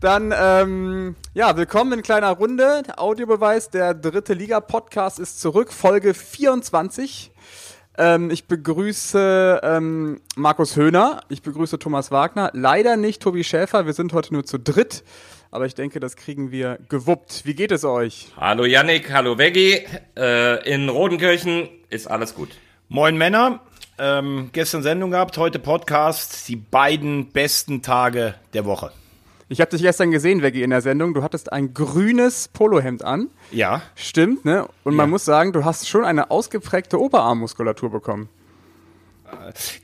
[0.00, 2.82] Dann, ähm, ja, willkommen in kleiner Runde.
[2.96, 7.32] Audiobeweis, der dritte Liga-Podcast ist zurück, Folge 24.
[7.98, 13.92] Ähm, ich begrüße ähm, Markus Höhner, ich begrüße Thomas Wagner, leider nicht Tobi Schäfer, wir
[13.92, 15.02] sind heute nur zu dritt,
[15.50, 17.42] aber ich denke, das kriegen wir gewuppt.
[17.44, 18.30] Wie geht es euch?
[18.36, 19.84] Hallo Yannick, hallo Veggie.
[20.16, 22.50] Äh, in Rodenkirchen ist alles gut.
[22.88, 23.62] Moin Männer,
[23.98, 28.92] ähm, gestern Sendung gehabt, heute Podcast, die beiden besten Tage der Woche.
[29.50, 31.14] Ich habe dich gestern gesehen, Veggie, in der Sendung.
[31.14, 33.28] Du hattest ein grünes Polohemd an.
[33.50, 33.80] Ja.
[33.94, 34.68] Stimmt, ne?
[34.84, 38.28] Und man muss sagen, du hast schon eine ausgeprägte Oberarmmuskulatur bekommen.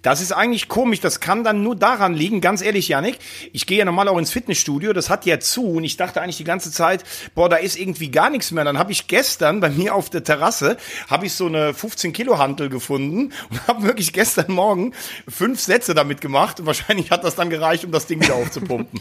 [0.02, 1.00] Das ist eigentlich komisch.
[1.00, 3.18] Das kann dann nur daran liegen, ganz ehrlich, Janik.
[3.52, 4.92] Ich gehe ja normal auch ins Fitnessstudio.
[4.92, 5.64] Das hat ja zu.
[5.64, 7.04] Und ich dachte eigentlich die ganze Zeit,
[7.34, 8.64] boah, da ist irgendwie gar nichts mehr.
[8.64, 10.76] Dann habe ich gestern bei mir auf der Terrasse,
[11.08, 14.92] habe ich so eine 15 Kilo Hantel gefunden und habe wirklich gestern Morgen
[15.28, 16.60] fünf Sätze damit gemacht.
[16.60, 19.00] Und wahrscheinlich hat das dann gereicht, um das Ding wieder aufzupumpen.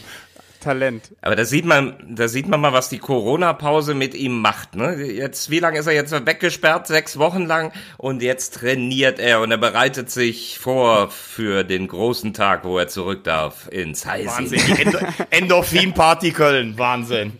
[0.64, 1.14] Talent.
[1.20, 4.74] Aber da sieht man, da sieht man mal, was die Corona-Pause mit ihm macht.
[4.74, 5.04] Ne?
[5.04, 6.86] Jetzt, wie lange ist er jetzt weggesperrt?
[6.86, 7.72] Sechs Wochen lang.
[7.98, 12.88] Und jetzt trainiert er und er bereitet sich vor für den großen Tag, wo er
[12.88, 14.50] zurück darf ins Heising.
[14.50, 15.06] Wahnsinn.
[15.30, 16.78] Endorphin-Party Köln.
[16.78, 17.34] Wahnsinn.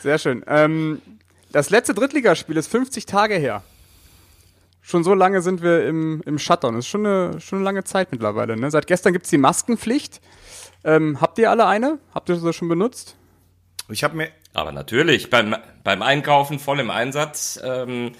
[0.00, 0.42] Sehr schön.
[0.48, 1.02] Ähm,
[1.52, 3.62] das letzte Drittligaspiel ist 50 Tage her.
[4.80, 6.74] Schon so lange sind wir im, im Shutdown.
[6.74, 8.56] Das ist schon eine, schon eine lange Zeit mittlerweile.
[8.56, 8.70] Ne?
[8.70, 10.20] Seit gestern gibt's die Maskenpflicht.
[10.84, 11.98] Ähm, habt ihr alle eine?
[12.14, 13.16] Habt ihr das schon benutzt?
[13.88, 14.28] Ich habe mir.
[14.54, 17.60] Aber natürlich, beim, beim Einkaufen voll im Einsatz.
[17.64, 18.12] Ähm,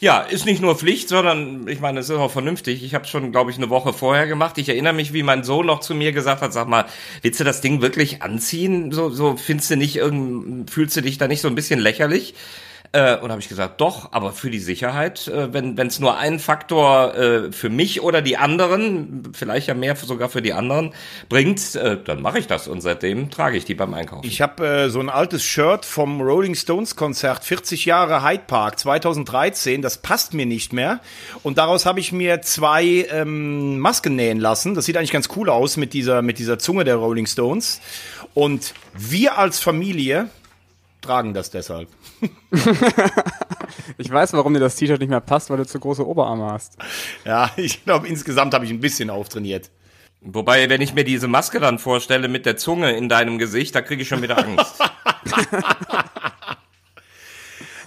[0.00, 2.84] ja, ist nicht nur Pflicht, sondern ich meine, es ist auch vernünftig.
[2.84, 4.56] Ich habe schon, glaube ich, eine Woche vorher gemacht.
[4.58, 6.86] Ich erinnere mich, wie mein Sohn noch zu mir gesagt hat: Sag mal,
[7.22, 8.92] willst du das Ding wirklich anziehen?
[8.92, 12.34] So, so findest du nicht irgend, fühlst du dich da nicht so ein bisschen lächerlich?
[12.92, 16.38] Äh, und habe ich gesagt, doch, aber für die Sicherheit, äh, wenn es nur einen
[16.38, 20.94] Faktor äh, für mich oder die anderen, vielleicht ja mehr sogar für die anderen,
[21.28, 22.66] bringt, äh, dann mache ich das.
[22.66, 24.26] Und seitdem trage ich die beim Einkaufen.
[24.26, 28.78] Ich habe äh, so ein altes Shirt vom Rolling Stones Konzert, 40 Jahre Hyde Park
[28.78, 31.00] 2013, das passt mir nicht mehr.
[31.42, 34.74] Und daraus habe ich mir zwei ähm, Masken nähen lassen.
[34.74, 37.82] Das sieht eigentlich ganz cool aus mit dieser, mit dieser Zunge der Rolling Stones.
[38.32, 40.30] Und wir als Familie
[41.00, 41.88] tragen das deshalb.
[43.98, 46.76] ich weiß, warum dir das T-Shirt nicht mehr passt, weil du zu große Oberarme hast.
[47.24, 49.70] Ja, ich glaube, insgesamt habe ich ein bisschen auftrainiert.
[50.20, 53.82] Wobei, wenn ich mir diese Maske dann vorstelle mit der Zunge in deinem Gesicht, da
[53.82, 54.74] kriege ich schon wieder Angst.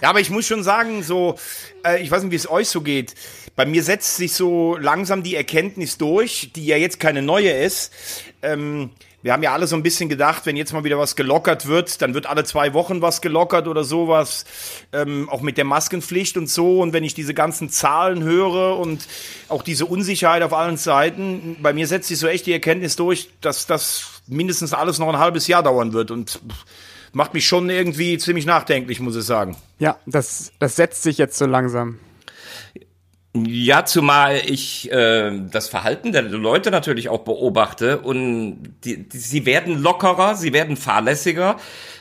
[0.00, 1.38] ja, aber ich muss schon sagen, so,
[1.84, 3.14] äh, ich weiß nicht, wie es euch so geht.
[3.54, 7.92] Bei mir setzt sich so langsam die Erkenntnis durch, die ja jetzt keine neue ist.
[8.40, 8.90] Ähm,
[9.22, 12.02] wir haben ja alle so ein bisschen gedacht, wenn jetzt mal wieder was gelockert wird,
[12.02, 14.44] dann wird alle zwei Wochen was gelockert oder sowas,
[14.92, 16.80] ähm, auch mit der Maskenpflicht und so.
[16.80, 19.06] Und wenn ich diese ganzen Zahlen höre und
[19.48, 23.30] auch diese Unsicherheit auf allen Seiten, bei mir setzt sich so echt die Erkenntnis durch,
[23.40, 26.40] dass das mindestens alles noch ein halbes Jahr dauern wird und
[27.12, 29.56] macht mich schon irgendwie ziemlich nachdenklich, muss ich sagen.
[29.78, 31.98] Ja, das, das setzt sich jetzt so langsam.
[33.34, 39.46] Ja, zumal ich äh, das Verhalten der Leute natürlich auch beobachte und die, die, sie
[39.46, 41.56] werden lockerer, sie werden fahrlässiger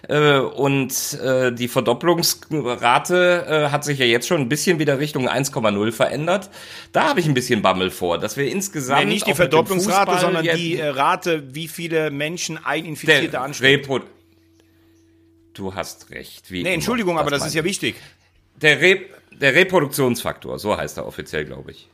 [0.09, 0.92] äh, und
[1.24, 6.50] äh, die Verdopplungsrate äh, hat sich ja jetzt schon ein bisschen wieder Richtung 1,0 verändert.
[6.92, 10.44] Da habe ich ein bisschen Bammel vor, dass wir insgesamt nee, nicht die Verdopplungsrate, sondern
[10.44, 13.90] die äh, Rate, wie viele Menschen ein Infizierte ansteckt.
[15.53, 16.52] Du hast recht.
[16.52, 17.96] Wie nee, Entschuldigung, aber das ist ja wichtig.
[18.62, 21.90] Der Re der Reproduktionsfaktor, so heißt er offiziell, glaube ich.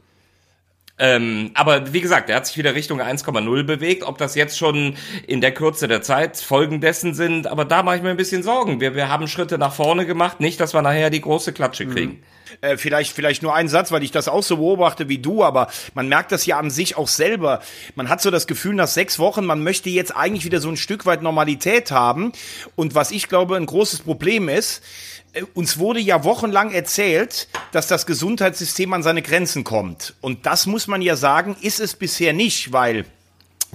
[1.00, 4.04] Ähm, aber wie gesagt, er hat sich wieder Richtung 1,0 bewegt.
[4.04, 4.96] Ob das jetzt schon
[5.28, 8.42] in der Kürze der Zeit Folgen dessen sind, aber da mache ich mir ein bisschen
[8.42, 8.82] Sorgen.
[8.82, 11.94] Wir, wir haben Schritte nach vorne gemacht, nicht, dass wir nachher die große Klatsche mhm.
[11.94, 12.12] kriegen.
[12.12, 12.24] Mhm.
[12.62, 15.68] Äh, vielleicht, vielleicht nur ein Satz, weil ich das auch so beobachte wie du, aber
[15.94, 17.62] man merkt das ja an sich auch selber.
[17.94, 20.78] Man hat so das Gefühl, nach sechs Wochen, man möchte jetzt eigentlich wieder so ein
[20.78, 22.32] Stück weit Normalität haben.
[22.76, 24.82] Und was ich glaube, ein großes Problem ist,
[25.54, 30.16] uns wurde ja wochenlang erzählt, dass das Gesundheitssystem an seine Grenzen kommt.
[30.22, 33.06] Und das muss man ja sagen, ist es bisher nicht, weil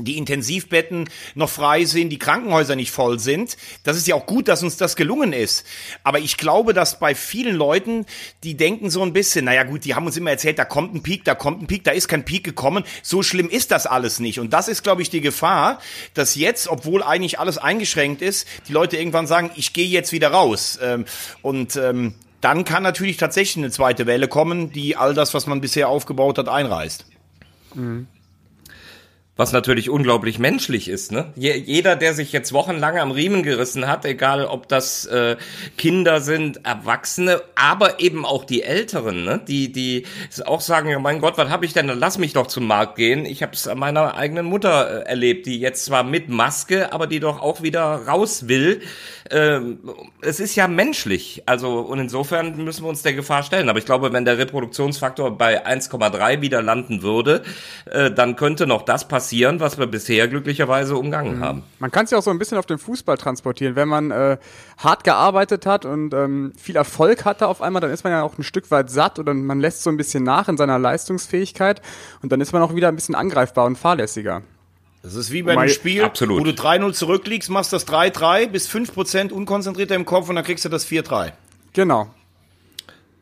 [0.05, 3.57] die Intensivbetten noch frei sind, die Krankenhäuser nicht voll sind.
[3.85, 5.65] Das ist ja auch gut, dass uns das gelungen ist.
[6.03, 8.07] Aber ich glaube, dass bei vielen Leuten,
[8.43, 11.03] die denken so ein bisschen, naja gut, die haben uns immer erzählt, da kommt ein
[11.03, 12.85] Peak, da kommt ein Peak, da ist kein Peak gekommen.
[13.03, 14.41] So schlimm ist das alles nicht.
[14.41, 15.81] Und das ist, glaube ich, die Gefahr,
[16.15, 20.29] dass jetzt, obwohl eigentlich alles eingeschränkt ist, die Leute irgendwann sagen, ich gehe jetzt wieder
[20.29, 20.79] raus.
[20.83, 21.05] Ähm,
[21.43, 25.61] und ähm, dann kann natürlich tatsächlich eine zweite Welle kommen, die all das, was man
[25.61, 27.07] bisher aufgebaut hat, einreißt.
[27.75, 28.09] Mhm.
[29.35, 31.11] Was natürlich unglaublich menschlich ist.
[31.11, 31.33] Ne?
[31.37, 35.37] jeder, der sich jetzt wochenlang am Riemen gerissen hat, egal ob das äh,
[35.79, 39.41] Kinder sind, Erwachsene, aber eben auch die Älteren, ne?
[39.47, 40.05] die die
[40.45, 41.89] auch sagen, ja mein Gott, was habe ich denn?
[41.89, 43.25] Dann lass mich doch zum Markt gehen.
[43.25, 47.07] Ich habe es an meiner eigenen Mutter äh, erlebt, die jetzt zwar mit Maske, aber
[47.07, 48.83] die doch auch wieder raus will.
[49.33, 49.79] Ähm,
[50.21, 53.71] es ist ja menschlich, also und insofern müssen wir uns der Gefahr stellen.
[53.71, 57.43] Aber ich glaube, wenn der Reproduktionsfaktor bei 1,3 wieder landen würde,
[57.87, 61.45] äh, dann könnte noch das passieren was wir bisher glücklicherweise umgangen mhm.
[61.45, 61.63] haben.
[61.79, 63.77] Man kann es ja auch so ein bisschen auf den Fußball transportieren.
[63.77, 64.37] Wenn man äh,
[64.77, 68.37] hart gearbeitet hat und ähm, viel Erfolg hatte auf einmal, dann ist man ja auch
[68.37, 71.81] ein Stück weit satt oder man lässt so ein bisschen nach in seiner Leistungsfähigkeit
[72.23, 74.43] und dann ist man auch wieder ein bisschen angreifbar und fahrlässiger.
[75.03, 76.41] Das ist wie bei einem Spiel, Absolut.
[76.41, 80.65] wo du 3-0 zurückliegst, machst das 3-3, bist 5% unkonzentrierter im Kopf und dann kriegst
[80.65, 81.33] du das 4-3.
[81.73, 82.09] Genau.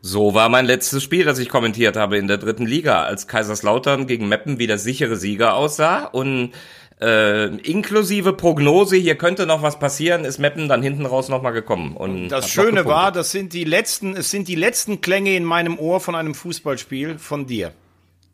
[0.03, 4.07] So war mein letztes Spiel, das ich kommentiert habe in der dritten Liga, als Kaiserslautern
[4.07, 6.53] gegen Meppen wieder sichere Sieger aussah und
[7.01, 11.97] äh, inklusive Prognose, hier könnte noch was passieren, ist Meppen dann hinten raus nochmal gekommen.
[11.97, 15.79] Und das Schöne war, das sind die letzten, es sind die letzten Klänge in meinem
[15.79, 17.73] Ohr von einem Fußballspiel von dir.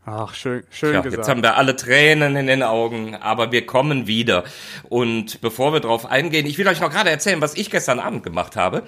[0.08, 1.18] Ach, schön, schön ja, gesagt.
[1.18, 4.44] Jetzt haben wir alle Tränen in den Augen, aber wir kommen wieder.
[4.88, 8.22] Und bevor wir drauf eingehen, ich will euch noch gerade erzählen, was ich gestern Abend
[8.22, 8.84] gemacht habe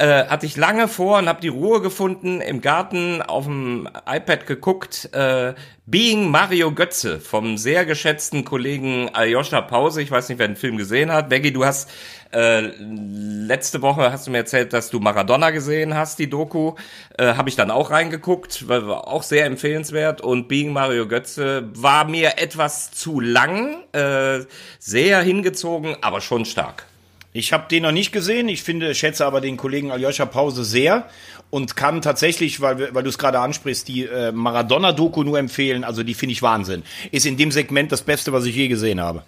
[0.00, 4.46] äh, hatte ich lange vor und habe die Ruhe gefunden, im Garten auf dem iPad
[4.46, 5.52] geguckt, äh,
[5.84, 10.00] Being Mario Götze vom sehr geschätzten Kollegen Aljoscha Pause.
[10.00, 11.28] Ich weiß nicht, wer den Film gesehen hat.
[11.28, 11.90] Becky, du hast
[12.32, 16.76] äh, letzte Woche hast du mir erzählt, dass du Maradona gesehen hast, die Doku.
[17.18, 20.22] Äh, Habe ich dann auch reingeguckt, war auch sehr empfehlenswert.
[20.22, 24.40] Und Being Mario Götze war mir etwas zu lang, äh,
[24.78, 26.86] sehr hingezogen, aber schon stark.
[27.32, 28.48] Ich habe den noch nicht gesehen.
[28.48, 31.08] Ich finde, schätze aber den Kollegen Aljoscha Pause sehr
[31.50, 35.84] und kann tatsächlich, weil, weil du es gerade ansprichst, die äh, Maradona-Doku nur empfehlen.
[35.84, 36.82] Also die finde ich Wahnsinn.
[37.12, 39.22] Ist in dem Segment das Beste, was ich je gesehen habe.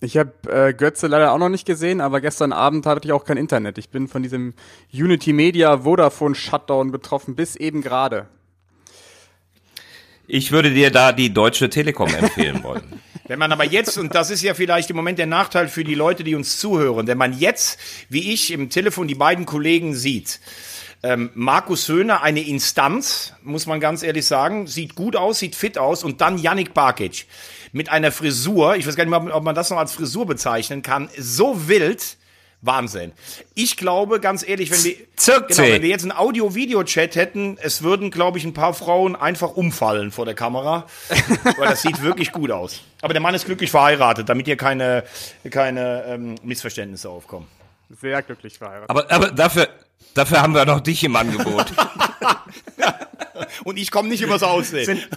[0.00, 3.24] Ich habe äh, Götze leider auch noch nicht gesehen, aber gestern Abend hatte ich auch
[3.24, 3.78] kein Internet.
[3.78, 4.54] Ich bin von diesem
[4.92, 8.26] Unity Media Vodafone Shutdown betroffen, bis eben gerade.
[10.26, 12.82] Ich würde dir da die Deutsche Telekom empfehlen wollen.
[13.26, 15.94] Wenn man aber jetzt, und das ist ja vielleicht im Moment der Nachteil für die
[15.94, 17.78] Leute, die uns zuhören, wenn man jetzt,
[18.10, 20.40] wie ich, im Telefon die beiden Kollegen sieht,
[21.02, 25.78] ähm, Markus Höhner, eine Instanz, muss man ganz ehrlich sagen, sieht gut aus, sieht fit
[25.78, 27.24] aus, und dann Yannick Barkic
[27.72, 30.82] mit einer Frisur, ich weiß gar nicht mehr, ob man das noch als Frisur bezeichnen
[30.82, 32.18] kann, so wild,
[32.64, 33.12] Wahnsinn.
[33.54, 34.94] Ich glaube, ganz ehrlich, wenn wir,
[35.46, 39.54] genau, wenn wir jetzt einen Audio-Video-Chat hätten, es würden, glaube ich, ein paar Frauen einfach
[39.54, 40.86] umfallen vor der Kamera.
[41.56, 42.82] weil das sieht wirklich gut aus.
[43.02, 45.04] Aber der Mann ist glücklich verheiratet, damit hier keine,
[45.50, 47.46] keine ähm, Missverständnisse aufkommen.
[48.00, 48.90] Sehr glücklich verheiratet.
[48.90, 49.68] Aber, aber dafür,
[50.14, 51.66] dafür haben wir noch dich im Angebot.
[53.64, 54.84] Und ich komme nicht übers Aussehen.
[54.86, 55.08] Sind,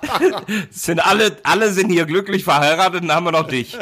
[0.70, 3.78] sind alle, alle sind hier glücklich verheiratet, dann haben wir noch dich.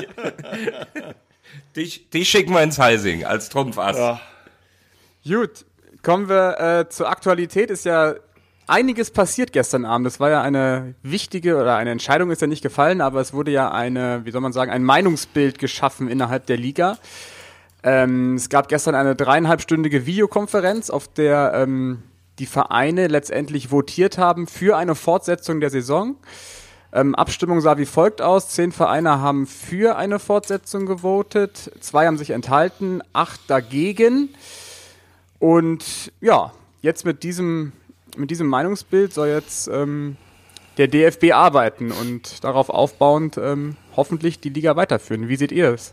[1.76, 3.96] Dich, dich schicken wir ins Heising als Trumpfass.
[3.96, 4.20] Ja.
[5.24, 5.64] Gut,
[6.02, 7.70] kommen wir äh, zur Aktualität.
[7.70, 8.14] Ist ja
[8.66, 10.06] einiges passiert gestern Abend.
[10.06, 13.50] Das war ja eine wichtige oder eine Entscheidung ist ja nicht gefallen, aber es wurde
[13.50, 16.98] ja eine, wie soll man sagen, ein Meinungsbild geschaffen innerhalb der Liga.
[17.82, 22.02] Ähm, es gab gestern eine dreieinhalbstündige Videokonferenz, auf der ähm,
[22.38, 26.16] die Vereine letztendlich votiert haben für eine Fortsetzung der Saison.
[26.92, 28.48] Ähm, Abstimmung sah wie folgt aus.
[28.48, 34.30] Zehn Vereine haben für eine Fortsetzung gewotet, zwei haben sich enthalten, acht dagegen.
[35.38, 36.52] Und ja,
[36.82, 37.72] jetzt mit diesem,
[38.16, 40.16] mit diesem Meinungsbild soll jetzt ähm,
[40.78, 45.28] der DFB arbeiten und darauf aufbauend ähm, hoffentlich die Liga weiterführen.
[45.28, 45.92] Wie seht ihr das?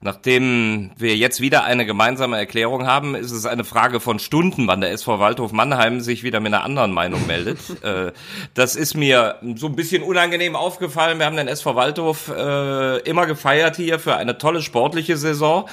[0.00, 4.80] Nachdem wir jetzt wieder eine gemeinsame Erklärung haben, ist es eine Frage von Stunden, wann
[4.80, 7.58] der SV Waldhof Mannheim sich wieder mit einer anderen Meinung meldet.
[7.82, 8.12] äh,
[8.54, 11.18] das ist mir so ein bisschen unangenehm aufgefallen.
[11.18, 15.68] Wir haben den SV Waldhof äh, immer gefeiert hier für eine tolle sportliche Saison.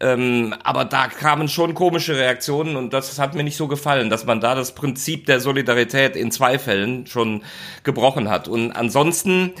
[0.00, 4.24] Ähm, aber da kamen schon komische Reaktionen und das hat mir nicht so gefallen, dass
[4.24, 7.42] man da das Prinzip der Solidarität in zwei Fällen schon
[7.84, 8.48] gebrochen hat.
[8.48, 9.52] Und ansonsten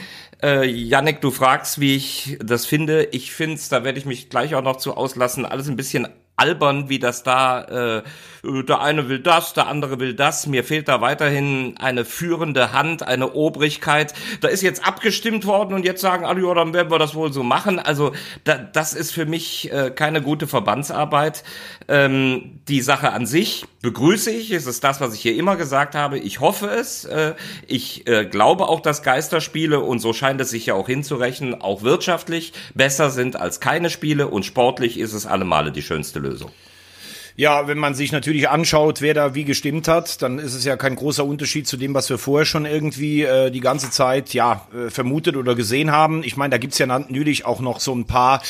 [0.42, 3.04] äh, Yannick, du fragst, wie ich das finde.
[3.12, 6.08] Ich finde es, da werde ich mich gleich auch noch zu auslassen, alles ein bisschen
[6.36, 8.02] albern, wie das da, äh,
[8.62, 10.46] der eine will das, der andere will das.
[10.46, 14.14] Mir fehlt da weiterhin eine führende Hand, eine Obrigkeit.
[14.40, 17.32] Da ist jetzt abgestimmt worden und jetzt sagen alle, ja, dann werden wir das wohl
[17.32, 17.78] so machen.
[17.78, 18.12] Also
[18.44, 21.44] da, das ist für mich äh, keine gute Verbandsarbeit.
[21.88, 24.50] Ähm, die Sache an sich begrüße ich.
[24.50, 26.18] Es ist das, was ich hier immer gesagt habe.
[26.18, 27.04] Ich hoffe es.
[27.04, 27.34] Äh,
[27.66, 31.82] ich äh, glaube auch, dass Geisterspiele, und so scheint es sich ja auch hinzurechnen, auch
[31.82, 36.50] wirtschaftlich besser sind als keine Spiele und sportlich ist es allemale die schönste Lösung.
[37.36, 40.76] Ja, wenn man sich natürlich anschaut, wer da wie gestimmt hat, dann ist es ja
[40.76, 44.68] kein großer Unterschied zu dem, was wir vorher schon irgendwie äh, die ganze Zeit ja
[44.72, 46.22] äh, vermutet oder gesehen haben.
[46.22, 48.40] Ich meine, da gibt's ja natürlich auch noch so ein paar,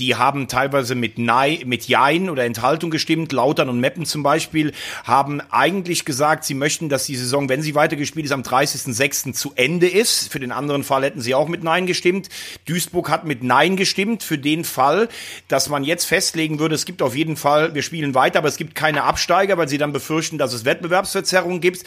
[0.00, 3.30] die haben teilweise mit Nein, mit Jein oder Enthaltung gestimmt.
[3.30, 4.72] Lautern und Meppen zum Beispiel
[5.04, 9.34] haben eigentlich gesagt, sie möchten, dass die Saison, wenn sie weitergespielt ist, am 30.06.
[9.34, 10.32] zu Ende ist.
[10.32, 12.28] Für den anderen Fall hätten sie auch mit Nein gestimmt.
[12.64, 15.08] Duisburg hat mit Nein gestimmt für den Fall,
[15.46, 18.48] dass man jetzt festlegen würde, es gibt auf jeden Fall, wir spielen weiter weiter, aber
[18.48, 21.84] es gibt keine Absteiger, weil sie dann befürchten, dass es Wettbewerbsverzerrungen gibt.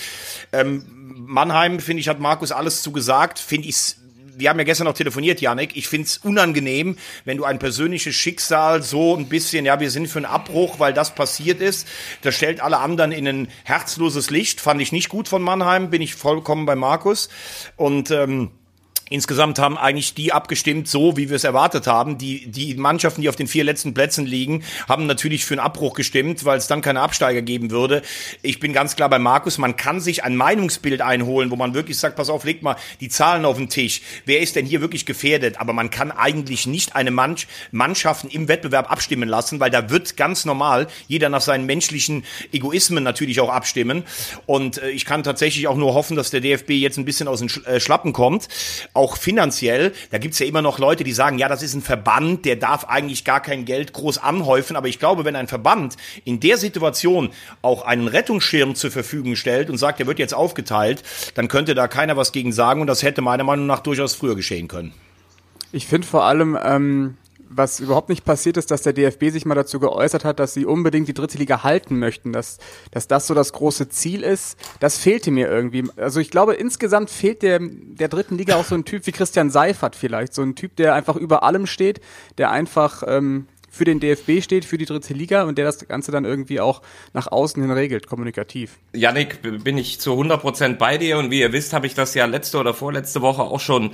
[0.52, 0.86] Ähm,
[1.28, 3.40] Mannheim, finde ich, hat Markus alles zugesagt.
[3.40, 3.96] Finde ich
[4.38, 5.78] wir haben ja gestern noch telefoniert, Janik.
[5.78, 10.10] Ich finde es unangenehm, wenn du ein persönliches Schicksal so ein bisschen, ja, wir sind
[10.10, 11.88] für einen Abbruch, weil das passiert ist.
[12.22, 14.60] Das stellt alle anderen in ein herzloses Licht.
[14.60, 17.30] Fand ich nicht gut von Mannheim, bin ich vollkommen bei Markus.
[17.78, 18.52] Und ähm,
[19.10, 22.18] Insgesamt haben eigentlich die abgestimmt, so wie wir es erwartet haben.
[22.18, 25.94] Die, die Mannschaften, die auf den vier letzten Plätzen liegen, haben natürlich für einen Abbruch
[25.94, 28.02] gestimmt, weil es dann keine Absteiger geben würde.
[28.42, 32.00] Ich bin ganz klar bei Markus, man kann sich ein Meinungsbild einholen, wo man wirklich
[32.00, 34.02] sagt, pass auf, legt mal die Zahlen auf den Tisch.
[34.26, 35.60] Wer ist denn hier wirklich gefährdet?
[35.60, 40.18] Aber man kann eigentlich nicht eine Mannschaft Mannschaften im Wettbewerb abstimmen lassen, weil da wird
[40.18, 44.04] ganz normal jeder nach seinen menschlichen Egoismen natürlich auch abstimmen.
[44.46, 47.40] Und äh, ich kann tatsächlich auch nur hoffen, dass der DFB jetzt ein bisschen aus
[47.40, 48.48] den äh, Schlappen kommt
[48.96, 49.94] auch finanziell.
[50.12, 52.86] Da gibt's ja immer noch Leute, die sagen, ja, das ist ein Verband, der darf
[52.86, 54.76] eigentlich gar kein Geld groß anhäufen.
[54.76, 57.30] Aber ich glaube, wenn ein Verband in der Situation
[57.62, 61.04] auch einen Rettungsschirm zur Verfügung stellt und sagt, der wird jetzt aufgeteilt,
[61.36, 62.82] dann könnte da keiner was gegen sagen.
[62.82, 64.94] Und das hätte meiner Meinung nach durchaus früher geschehen können.
[65.72, 67.18] Ich finde vor allem, ähm,
[67.56, 70.66] was überhaupt nicht passiert ist, dass der DFB sich mal dazu geäußert hat, dass sie
[70.66, 72.58] unbedingt die dritte Liga halten möchten, dass,
[72.92, 75.84] dass das so das große Ziel ist, das fehlte mir irgendwie.
[75.98, 79.50] Also ich glaube, insgesamt fehlt der, der dritten Liga auch so ein Typ wie Christian
[79.50, 82.02] Seifert vielleicht, so ein Typ, der einfach über allem steht,
[82.38, 86.12] der einfach ähm, für den DFB steht, für die dritte Liga und der das Ganze
[86.12, 86.82] dann irgendwie auch
[87.14, 88.78] nach außen hin regelt, kommunikativ.
[88.94, 92.14] Yannick, bin ich zu 100 Prozent bei dir und wie ihr wisst, habe ich das
[92.14, 93.92] ja letzte oder vorletzte Woche auch schon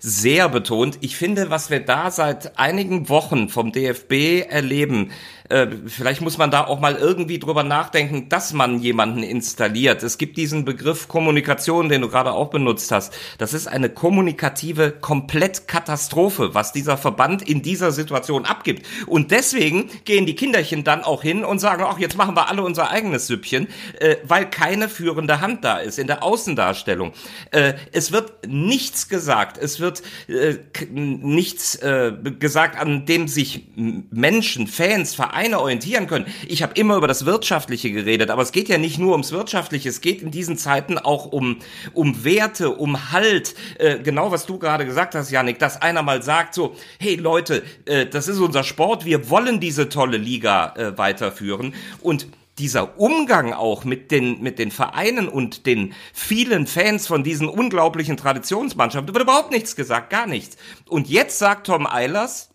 [0.00, 0.98] sehr betont.
[1.00, 5.12] Ich finde, was wir da seit einigen Wochen vom DFB erleben,
[5.52, 10.02] äh, vielleicht muss man da auch mal irgendwie drüber nachdenken, dass man jemanden installiert.
[10.02, 13.12] Es gibt diesen Begriff Kommunikation, den du gerade auch benutzt hast.
[13.36, 18.86] Das ist eine kommunikative Komplettkatastrophe, was dieser Verband in dieser Situation abgibt.
[19.06, 22.62] Und deswegen gehen die Kinderchen dann auch hin und sagen, ach, jetzt machen wir alle
[22.62, 23.68] unser eigenes Süppchen,
[24.00, 27.12] äh, weil keine führende Hand da ist in der Außendarstellung.
[27.50, 30.56] Äh, es wird nichts gesagt, es wird äh,
[30.90, 36.26] nichts äh, gesagt, an dem sich Menschen, Fans, Vereine Vereine orientieren können.
[36.46, 39.88] Ich habe immer über das Wirtschaftliche geredet, aber es geht ja nicht nur ums Wirtschaftliche,
[39.88, 41.56] es geht in diesen Zeiten auch um,
[41.94, 43.54] um Werte, um Halt.
[43.78, 47.62] Äh, genau was du gerade gesagt hast, Janik, dass einer mal sagt so, hey Leute,
[47.86, 52.26] äh, das ist unser Sport, wir wollen diese tolle Liga äh, weiterführen und
[52.58, 58.16] dieser Umgang auch mit den, mit den Vereinen und den vielen Fans von diesen unglaublichen
[58.16, 60.56] Traditionsmannschaften, wird überhaupt nichts gesagt, gar nichts.
[60.86, 62.51] Und jetzt sagt Tom Eilers,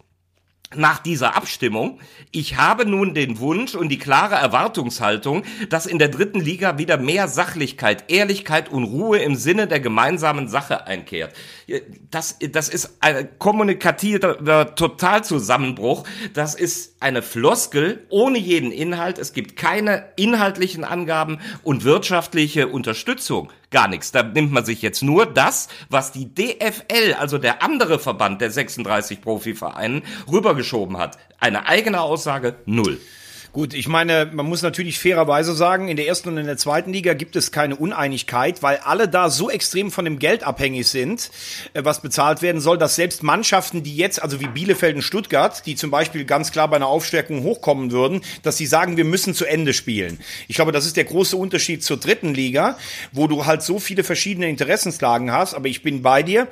[0.75, 1.99] nach dieser Abstimmung,
[2.31, 6.97] ich habe nun den Wunsch und die klare Erwartungshaltung, dass in der dritten Liga wieder
[6.97, 11.33] mehr Sachlichkeit, Ehrlichkeit und Ruhe im Sinne der gemeinsamen Sache einkehrt.
[12.11, 16.03] Das, das ist ein kommunikativer Totalzusammenbruch.
[16.33, 19.19] Das ist eine Floskel ohne jeden Inhalt.
[19.19, 23.51] Es gibt keine inhaltlichen Angaben und wirtschaftliche Unterstützung.
[23.69, 24.11] Gar nichts.
[24.11, 28.49] Da nimmt man sich jetzt nur das, was die DFL, also der andere Verband der
[28.49, 31.17] 36 Profivereinen, rübergeschoben hat.
[31.39, 32.99] Eine eigene Aussage, null.
[33.53, 36.91] Gut, ich meine, man muss natürlich fairerweise sagen, in der ersten und in der zweiten
[36.91, 41.31] Liga gibt es keine Uneinigkeit, weil alle da so extrem von dem Geld abhängig sind,
[41.73, 45.65] äh, was bezahlt werden soll, dass selbst Mannschaften, die jetzt, also wie Bielefeld und Stuttgart,
[45.65, 49.33] die zum Beispiel ganz klar bei einer Aufstärkung hochkommen würden, dass sie sagen, wir müssen
[49.33, 50.19] zu Ende spielen.
[50.47, 52.77] Ich glaube, das ist der große Unterschied zur dritten Liga,
[53.11, 56.47] wo du halt so viele verschiedene Interessenslagen hast, aber ich bin bei dir.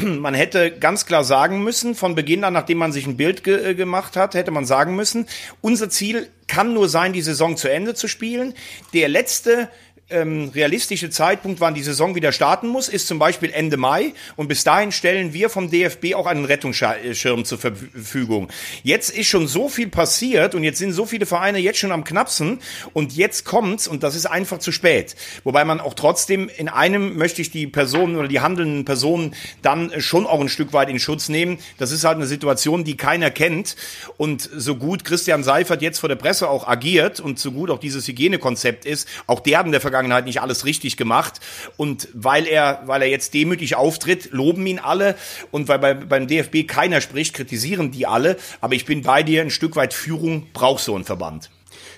[0.20, 3.70] Man hätte ganz klar sagen müssen, von Beginn an, nachdem man sich ein Bild ge
[3.70, 5.26] äh, gemacht hat, hätte man sagen müssen,
[5.60, 8.54] unser Ziel kann nur sein, die Saison zu Ende zu spielen.
[8.92, 9.68] Der letzte
[10.10, 14.12] ähm, realistische Zeitpunkt, wann die Saison wieder starten muss, ist zum Beispiel Ende Mai.
[14.36, 18.48] Und bis dahin stellen wir vom DFB auch einen Rettungsschirm zur Verfügung.
[18.82, 22.04] Jetzt ist schon so viel passiert und jetzt sind so viele Vereine jetzt schon am
[22.04, 22.58] Knapsen
[22.92, 25.16] und jetzt kommt's und das ist einfach zu spät.
[25.44, 29.92] Wobei man auch trotzdem in einem möchte ich die Personen oder die handelnden Personen dann
[30.00, 31.58] schon auch ein Stück weit in Schutz nehmen.
[31.78, 33.76] Das ist halt eine Situation, die keiner kennt
[34.16, 37.78] und so gut Christian Seifert jetzt vor der Presse auch agiert und so gut auch
[37.78, 41.40] dieses Hygienekonzept ist, auch der hat in der Vergangenheit Vergangenheit nicht alles richtig gemacht.
[41.76, 45.14] Und weil er, weil er jetzt demütig auftritt, loben ihn alle.
[45.50, 48.36] Und weil bei, beim DFB keiner spricht, kritisieren die alle.
[48.60, 51.50] Aber ich bin bei dir, ein Stück weit Führung braucht so ein Verband.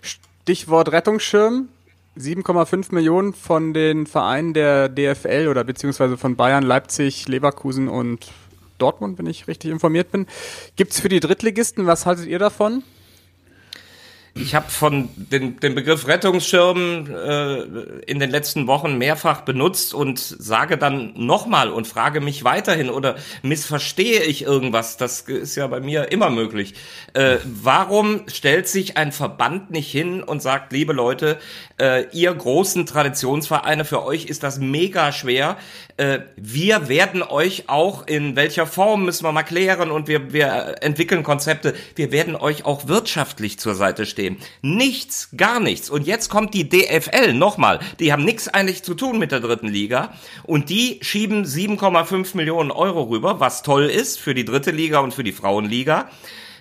[0.03, 1.69] Stichwort Rettungsschirm.
[2.19, 8.27] 7,5 Millionen von den Vereinen der DFL oder beziehungsweise von Bayern, Leipzig, Leverkusen und
[8.77, 10.27] Dortmund, wenn ich richtig informiert bin.
[10.77, 12.83] Gibt's für die Drittligisten, was haltet ihr davon?
[14.35, 17.63] Ich habe von den, den Begriff Rettungsschirm äh,
[18.07, 23.17] in den letzten Wochen mehrfach benutzt und sage dann nochmal und frage mich weiterhin oder
[23.43, 24.97] missverstehe ich irgendwas?
[24.97, 26.75] Das ist ja bei mir immer möglich.
[27.13, 31.39] Äh, warum stellt sich ein Verband nicht hin und sagt, liebe Leute,
[31.79, 35.59] äh, ihr großen Traditionsvereine, für euch ist das mega schwer.
[35.99, 40.77] Äh, wir werden euch auch in welcher Form müssen wir mal klären und wir, wir
[40.81, 41.75] entwickeln Konzepte.
[41.97, 44.37] Wir werden euch auch wirtschaftlich zur Seite stehen stehen.
[44.63, 45.91] Nichts, gar nichts.
[45.91, 49.69] Und jetzt kommt die DFL, nochmal, die haben nichts eigentlich zu tun mit der dritten
[49.69, 50.13] Liga
[50.45, 55.13] und die schieben 7,5 Millionen Euro rüber, was toll ist für die dritte Liga und
[55.13, 56.09] für die Frauenliga.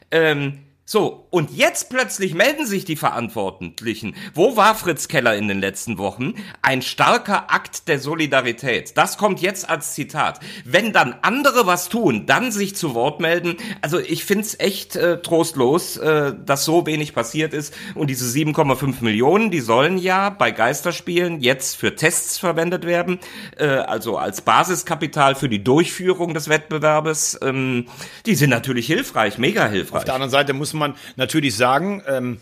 [0.10, 0.60] Ähm,
[0.92, 4.14] so, und jetzt plötzlich melden sich die Verantwortlichen.
[4.34, 6.34] Wo war Fritz Keller in den letzten Wochen?
[6.62, 8.98] Ein starker Akt der Solidarität.
[8.98, 10.42] Das kommt jetzt als Zitat.
[10.66, 13.56] Wenn dann andere was tun, dann sich zu Wort melden.
[13.80, 17.74] Also ich find's echt äh, trostlos, äh, dass so wenig passiert ist.
[17.96, 23.20] Und diese 7,5 Millionen, die sollen ja bei Geisterspielen jetzt für Tests verwendet werden.
[23.58, 27.40] Äh, also als Basiskapital für die Durchführung des Wettbewerbes.
[27.42, 27.86] Ähm,
[28.26, 30.00] die sind natürlich hilfreich, mega hilfreich.
[30.00, 32.42] Auf der anderen Seite muss man man natürlich sagen, ähm,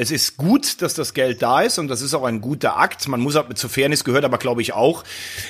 [0.00, 3.08] es ist gut, dass das Geld da ist und das ist auch ein guter Akt.
[3.08, 5.02] Man muss auch zur Fairness gehört aber, glaube ich, auch,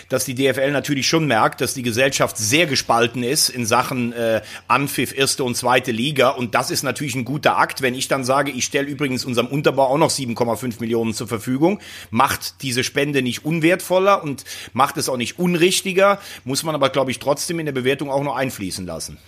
[0.08, 4.40] dass die DFL natürlich schon merkt, dass die Gesellschaft sehr gespalten ist in Sachen äh,
[4.66, 7.82] Anpfiff erste und zweite Liga und das ist natürlich ein guter Akt.
[7.82, 11.78] Wenn ich dann sage, ich stelle übrigens unserem Unterbau auch noch 7,5 Millionen zur Verfügung,
[12.10, 17.10] macht diese Spende nicht unwertvoller und macht es auch nicht unrichtiger, muss man aber, glaube
[17.10, 19.18] ich, trotzdem in der Bewertung auch noch einfließen lassen.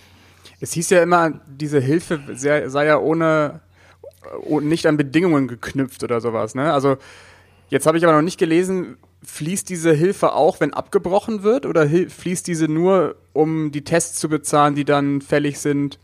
[0.61, 3.61] Es hieß ja immer, diese Hilfe sei, ja ohne,
[4.43, 6.53] ohne, nicht an Bedingungen geknüpft oder sowas.
[6.53, 6.71] Ne?
[6.71, 6.97] Also
[7.69, 11.87] jetzt habe ich aber noch nicht gelesen, fließt diese Hilfe auch, wenn abgebrochen wird, oder
[11.87, 15.99] fließt diese nur, um die Tests zu bezahlen, die dann fällig sind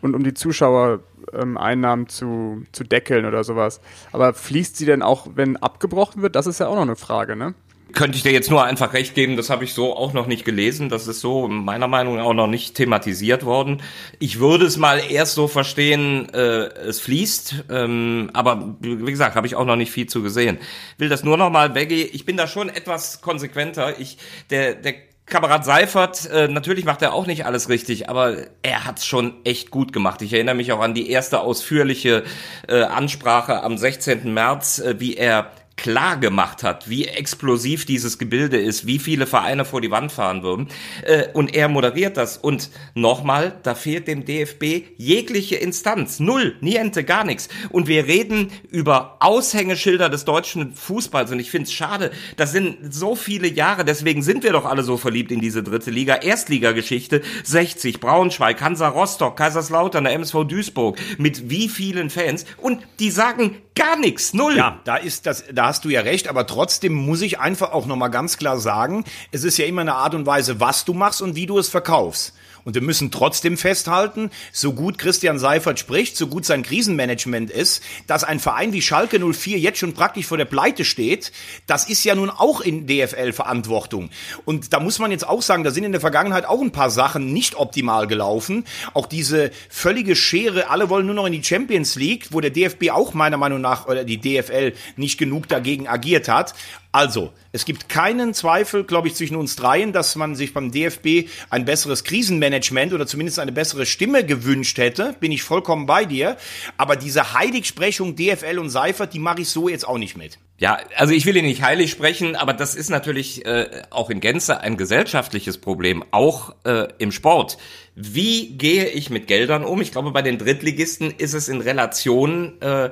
[0.00, 3.80] und um die Zuschauereinnahmen ähm, zu, zu deckeln oder sowas?
[4.12, 6.34] Aber fließt sie denn auch, wenn abgebrochen wird?
[6.34, 7.54] Das ist ja auch noch eine Frage, ne?
[7.92, 10.44] Könnte ich dir jetzt nur einfach recht geben, das habe ich so auch noch nicht
[10.44, 10.88] gelesen.
[10.88, 13.82] Das ist so meiner Meinung nach auch noch nicht thematisiert worden.
[14.18, 19.46] Ich würde es mal erst so verstehen, äh, es fließt, ähm, aber wie gesagt, habe
[19.46, 20.58] ich auch noch nicht viel zu gesehen.
[20.98, 22.08] Will das nur noch mal weggehen.
[22.12, 23.98] Ich bin da schon etwas konsequenter.
[23.98, 24.18] Ich
[24.50, 24.94] der der
[25.30, 29.70] Kamerad Seifert, äh, natürlich macht er auch nicht alles richtig, aber er hat's schon echt
[29.70, 30.20] gut gemacht.
[30.22, 32.24] Ich erinnere mich auch an die erste ausführliche
[32.68, 34.34] äh, Ansprache am 16.
[34.34, 39.64] März, äh, wie er klar gemacht hat, wie explosiv dieses Gebilde ist, wie viele Vereine
[39.64, 40.68] vor die Wand fahren würden.
[41.04, 42.36] Äh, und er moderiert das.
[42.36, 46.20] Und nochmal, da fehlt dem DFB jegliche Instanz.
[46.20, 47.48] Null, niente, gar nichts.
[47.70, 51.32] Und wir reden über Aushängeschilder des deutschen Fußballs.
[51.32, 54.82] Und ich finde es schade, das sind so viele Jahre, deswegen sind wir doch alle
[54.82, 56.16] so verliebt in diese dritte Liga.
[56.16, 62.44] Erstligageschichte, 60, Braunschweig, Hansa Rostock, Kaiserslautern, der MSV Duisburg, mit wie vielen Fans.
[62.58, 64.56] Und die sagen gar nichts, null.
[64.56, 67.86] Ja, da ist das, da hast du ja recht, aber trotzdem muss ich einfach auch
[67.86, 71.22] nochmal ganz klar sagen, es ist ja immer eine Art und Weise, was du machst
[71.22, 72.34] und wie du es verkaufst.
[72.64, 77.82] Und wir müssen trotzdem festhalten, so gut Christian Seifert spricht, so gut sein Krisenmanagement ist,
[78.06, 81.32] dass ein Verein wie Schalke 04 jetzt schon praktisch vor der Pleite steht,
[81.66, 84.10] das ist ja nun auch in DFL-Verantwortung.
[84.44, 86.90] Und da muss man jetzt auch sagen, da sind in der Vergangenheit auch ein paar
[86.90, 88.64] Sachen nicht optimal gelaufen.
[88.94, 92.90] Auch diese völlige Schere, alle wollen nur noch in die Champions League, wo der DFB
[92.90, 96.54] auch meiner Meinung nach, oder die DFL nicht genug dagegen agiert hat.
[96.92, 101.28] Also, es gibt keinen Zweifel, glaube ich, zwischen uns dreien, dass man sich beim DFB
[101.48, 105.14] ein besseres Krisenmanagement oder zumindest eine bessere Stimme gewünscht hätte.
[105.20, 106.36] Bin ich vollkommen bei dir.
[106.76, 110.38] Aber diese Heiligsprechung DFL und Seifert, die mache ich so jetzt auch nicht mit.
[110.58, 114.20] Ja, also ich will ihn nicht heilig sprechen, aber das ist natürlich äh, auch in
[114.20, 117.56] Gänze ein gesellschaftliches Problem, auch äh, im Sport.
[117.94, 119.80] Wie gehe ich mit Geldern um?
[119.80, 122.90] Ich glaube, bei den Drittligisten ist es in Relation äh,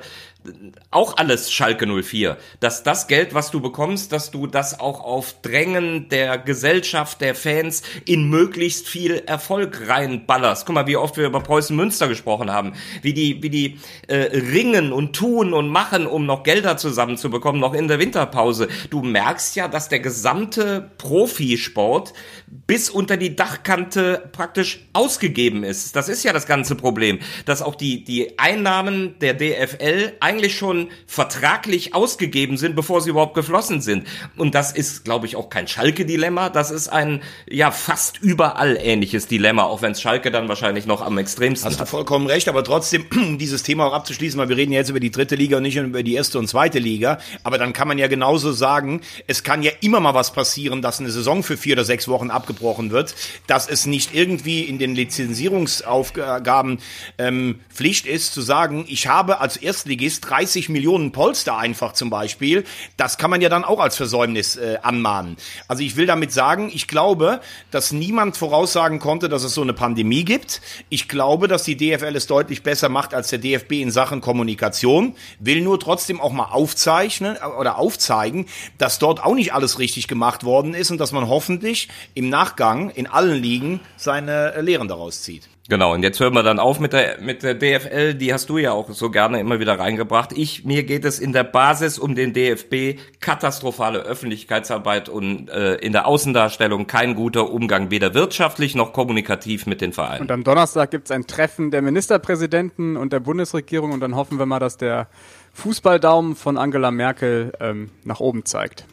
[0.89, 2.37] auch alles Schalke 04.
[2.59, 7.35] Dass das Geld, was du bekommst, dass du das auch auf Drängen der Gesellschaft, der
[7.35, 10.65] Fans in möglichst viel Erfolg reinballerst.
[10.65, 12.73] Guck mal, wie oft wir über Preußen Münster gesprochen haben.
[13.01, 17.73] Wie die, wie die äh, ringen und tun und machen, um noch Gelder zusammenzubekommen, noch
[17.73, 18.69] in der Winterpause.
[18.89, 22.13] Du merkst ja, dass der gesamte Profisport
[22.47, 25.95] bis unter die Dachkante praktisch ausgegeben ist.
[25.95, 30.89] Das ist ja das ganze Problem, dass auch die, die Einnahmen der DFL eigentlich schon
[31.07, 34.07] vertraglich ausgegeben sind, bevor sie überhaupt geflossen sind.
[34.37, 36.49] Und das ist, glaube ich, auch kein Schalke-Dilemma.
[36.49, 41.01] Das ist ein ja fast überall ähnliches Dilemma, auch wenn es Schalke dann wahrscheinlich noch
[41.01, 41.87] am extremsten Hast hat.
[41.87, 44.99] du vollkommen recht, aber trotzdem, um dieses Thema auch abzuschließen, weil wir reden jetzt über
[44.99, 47.17] die dritte Liga und nicht über die erste und zweite Liga.
[47.43, 50.99] Aber dann kann man ja genauso sagen, es kann ja immer mal was passieren, dass
[50.99, 53.15] eine Saison für vier oder sechs Wochen abgebrochen wird,
[53.47, 56.77] dass es nicht irgendwie in den Lizenzierungsaufgaben
[57.17, 62.63] ähm, Pflicht ist, zu sagen, ich habe als Erstligist 30 Millionen Polster einfach zum Beispiel.
[62.97, 65.37] Das kann man ja dann auch als Versäumnis äh, anmahnen.
[65.67, 69.73] Also ich will damit sagen, ich glaube, dass niemand voraussagen konnte, dass es so eine
[69.73, 70.61] Pandemie gibt.
[70.89, 75.15] Ich glaube, dass die DFL es deutlich besser macht als der DFB in Sachen Kommunikation.
[75.39, 78.45] Will nur trotzdem auch mal aufzeichnen äh, oder aufzeigen,
[78.77, 82.89] dass dort auch nicht alles richtig gemacht worden ist und dass man hoffentlich im Nachgang
[82.89, 85.49] in allen Ligen seine äh, Lehren daraus zieht.
[85.69, 88.57] Genau, und jetzt hören wir dann auf mit der, mit der DFL, die hast du
[88.57, 90.35] ja auch so gerne immer wieder reingebracht.
[90.35, 95.91] Ich, mir geht es in der Basis um den DFB, katastrophale Öffentlichkeitsarbeit und äh, in
[95.91, 100.21] der Außendarstellung kein guter Umgang, weder wirtschaftlich noch kommunikativ mit den Vereinen.
[100.21, 104.47] Und am Donnerstag gibt's ein Treffen der Ministerpräsidenten und der Bundesregierung und dann hoffen wir
[104.47, 105.07] mal, dass der
[105.53, 108.85] Fußballdaumen von Angela Merkel ähm, nach oben zeigt.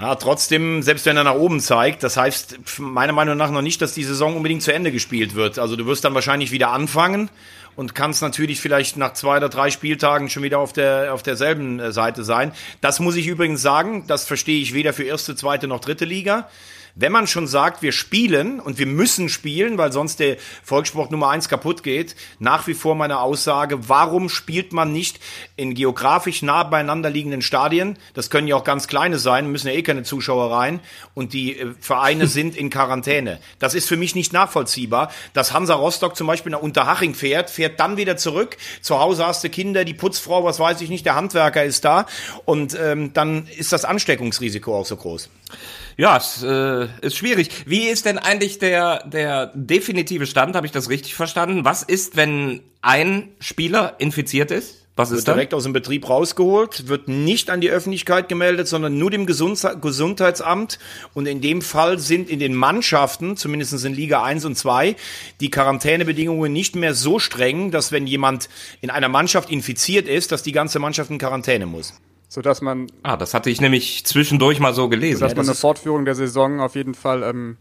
[0.00, 3.82] Ja, trotzdem, selbst wenn er nach oben zeigt, das heißt meiner Meinung nach noch nicht,
[3.82, 5.58] dass die Saison unbedingt zu Ende gespielt wird.
[5.58, 7.28] Also du wirst dann wahrscheinlich wieder anfangen
[7.76, 11.78] und kannst natürlich vielleicht nach zwei oder drei Spieltagen schon wieder auf der auf derselben
[11.78, 12.52] äh, Seite sein.
[12.80, 16.48] Das muss ich übrigens sagen, das verstehe ich weder für erste, zweite noch dritte Liga.
[16.94, 21.30] Wenn man schon sagt, wir spielen und wir müssen spielen, weil sonst der Volkssport Nummer
[21.30, 25.18] eins kaputt geht, nach wie vor meine Aussage, warum spielt man nicht
[25.56, 27.96] in geografisch nah beieinander liegenden Stadien?
[28.12, 30.80] Das können ja auch ganz kleine sein, müssen ja eh keine Zuschauer rein
[31.14, 33.40] und die äh, Vereine sind in Quarantäne.
[33.58, 37.80] Das ist für mich nicht nachvollziehbar, dass Hansa Rostock zum Beispiel nach Unterhaching fährt, fährt
[37.80, 38.58] dann wieder zurück.
[38.82, 42.04] Zu Hause hast du Kinder, die Putzfrau, was weiß ich nicht, der Handwerker ist da
[42.44, 45.30] und ähm, dann ist das Ansteckungsrisiko auch so groß.
[45.96, 47.50] Ja, es äh, ist schwierig.
[47.66, 50.56] Wie ist denn eigentlich der, der definitive Stand?
[50.56, 51.64] Habe ich das richtig verstanden?
[51.64, 54.82] Was ist, wenn ein Spieler infiziert ist?
[54.94, 55.36] Was ist wird dann?
[55.36, 59.78] direkt aus dem Betrieb rausgeholt, wird nicht an die Öffentlichkeit gemeldet, sondern nur dem Gesundhe
[59.80, 60.78] Gesundheitsamt.
[61.14, 64.94] Und in dem Fall sind in den Mannschaften, zumindest in Liga 1 und 2,
[65.40, 68.50] die Quarantänebedingungen nicht mehr so streng, dass wenn jemand
[68.82, 71.94] in einer Mannschaft infiziert ist, dass die ganze Mannschaft in Quarantäne muss.
[72.32, 75.20] Sodass man, Ah, das hatte ich nämlich zwischendurch mal so gelesen.
[75.20, 77.58] dass man das eine ist- Fortführung der Saison auf jeden Fall ähm,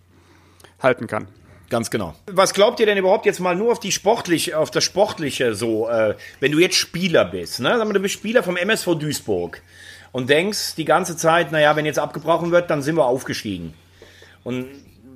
[0.82, 1.28] halten kann.
[1.70, 2.16] Ganz genau.
[2.32, 5.90] Was glaubt ihr denn überhaupt jetzt mal nur auf die sportliche, auf das Sportliche so,
[5.90, 7.76] äh, wenn du jetzt Spieler bist, ne?
[7.78, 9.62] Sag mal, du bist Spieler vom MSV Duisburg
[10.14, 13.74] und denkst die ganze Zeit, naja, wenn jetzt abgebrochen wird, dann sind wir aufgestiegen.
[14.46, 14.68] Und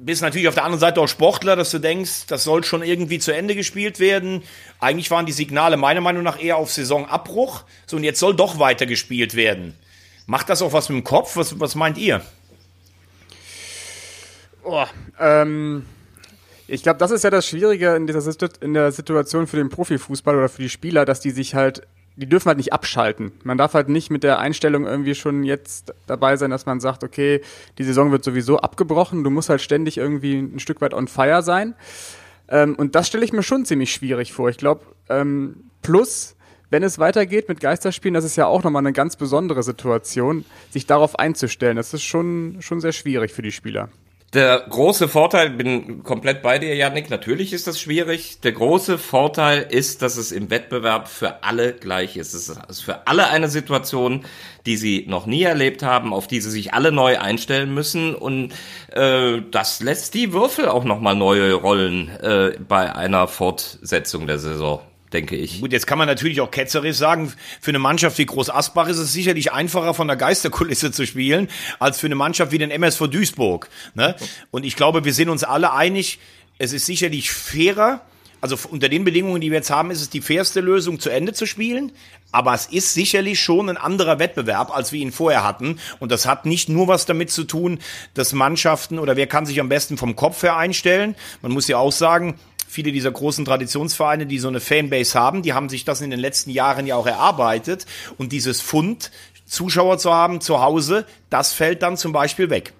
[0.05, 3.17] bist natürlich auf der anderen Seite auch Sportler, dass du denkst, das soll schon irgendwie
[3.19, 4.43] zu Ende gespielt werden.
[4.79, 7.63] Eigentlich waren die Signale meiner Meinung nach eher auf Saisonabbruch.
[7.87, 9.73] So, und jetzt soll doch weiter gespielt werden.
[10.27, 11.35] Macht das auch was mit dem Kopf?
[11.37, 12.21] Was, was meint ihr?
[14.63, 14.85] Oh,
[15.19, 15.85] ähm,
[16.67, 19.69] ich glaube, das ist ja das Schwierige in dieser Situ in der Situation für den
[19.69, 21.81] Profifußball oder für die Spieler, dass die sich halt,
[22.17, 23.33] die dürfen halt nicht abschalten.
[23.43, 27.03] Man darf halt nicht mit der Einstellung irgendwie schon jetzt dabei sein, dass man sagt,
[27.03, 27.41] okay,
[27.77, 31.41] die Saison wird sowieso abgebrochen, du musst halt ständig irgendwie ein Stück weit on fire
[31.41, 31.75] sein.
[32.47, 34.49] Ähm, und das stelle ich mir schon ziemlich schwierig vor.
[34.49, 36.35] Ich glaube, ähm, plus,
[36.69, 40.85] wenn es weitergeht mit Geisterspielen, das ist ja auch nochmal eine ganz besondere Situation, sich
[40.85, 41.75] darauf einzustellen.
[41.75, 43.89] Das ist schon, schon sehr schwierig für die Spieler.
[44.35, 48.41] Der große Vorteil, bin komplett bei dir, Janik, natürlich ist das schwierig.
[48.41, 52.33] Der große Vorteil ist, dass es im Wettbewerb für alle gleich ist.
[52.33, 54.25] Es ist für alle eine Situation,
[54.65, 58.13] die sie noch nie erlebt haben, auf die sie sich alle neu einstellen müssen.
[58.13, 58.51] Und
[58.91, 64.81] äh, das lässt die Würfel auch nochmal neue Rollen äh, bei einer Fortsetzung der Saison,
[65.15, 65.61] denke ich.
[65.61, 68.97] Gut, jetzt kann man natürlich auch ketzerisch sagen, für eine Mannschaft wie Groß Asbach ist
[68.97, 71.47] es sicherlich einfacher von der Geisterkulisse zu spielen,
[71.79, 73.69] als für eine Mannschaft wie den MSV Duisburg.
[73.93, 74.15] Ne?
[74.51, 76.19] Und ich glaube, wir sind uns alle einig,
[76.57, 78.01] es ist sicherlich fairer,
[78.41, 81.33] also unter den Bedingungen, die wir jetzt haben, ist es die fairste Lösung, zu Ende
[81.33, 81.91] zu spielen.
[82.31, 85.79] Aber es ist sicherlich schon ein anderer Wettbewerb, als wir ihn vorher hatten.
[85.99, 87.79] Und das hat nicht nur was damit zu tun,
[88.13, 91.15] dass Mannschaften oder wer kann sich am besten vom Kopf her einstellen.
[91.41, 92.35] Man muss ja auch sagen,
[92.75, 96.19] viele dieser großen Traditionsvereine, die so eine Fanbase haben, die haben sich das in den
[96.19, 97.85] letzten Jahren ja auch erarbeitet.
[98.17, 99.11] Und dieses Fund,
[99.45, 102.73] Zuschauer zu haben zu Hause, das fällt dann zum Beispiel weg.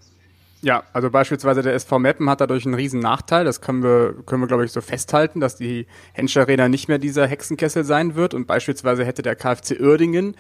[0.62, 3.46] Ja, also beispielsweise der SV Meppen hat dadurch einen riesen Nachteil.
[3.46, 6.98] Das können wir, können wir glaube ich so festhalten, dass die Hensch Arena nicht mehr
[6.98, 10.36] dieser Hexenkessel sein wird und beispielsweise hätte der KfC Uerdingen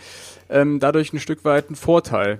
[0.49, 2.39] ähm, dadurch ein Stück weit einen Vorteil.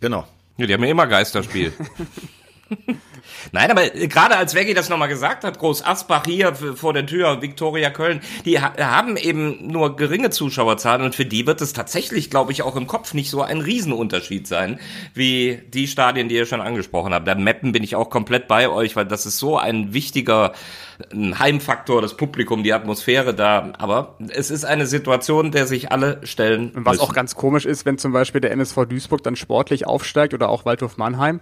[0.00, 0.26] Genau.
[0.58, 1.72] Ja, die haben ja immer Geisterspiel.
[3.52, 7.06] Nein, aber äh, gerade als Veggie das nochmal gesagt hat, Groß Asbach hier vor der
[7.06, 11.72] Tür, Viktoria Köln, die ha haben eben nur geringe Zuschauerzahlen und für die wird es
[11.72, 14.80] tatsächlich, glaube ich, auch im Kopf nicht so ein Riesenunterschied sein,
[15.14, 17.26] wie die Stadien, die ihr schon angesprochen habt.
[17.26, 20.52] Da Mappen bin ich auch komplett bei euch, weil das ist so ein wichtiger
[21.12, 23.72] Heimfaktor, das Publikum, die Atmosphäre da.
[23.78, 26.72] Aber es ist eine Situation, der sich alle stellen.
[26.74, 27.00] Was müssen.
[27.02, 30.64] auch ganz komisch ist, wenn zum Beispiel der MSV Duisburg dann sportlich aufsteigt oder auch
[30.64, 31.40] Waldhof Mannheim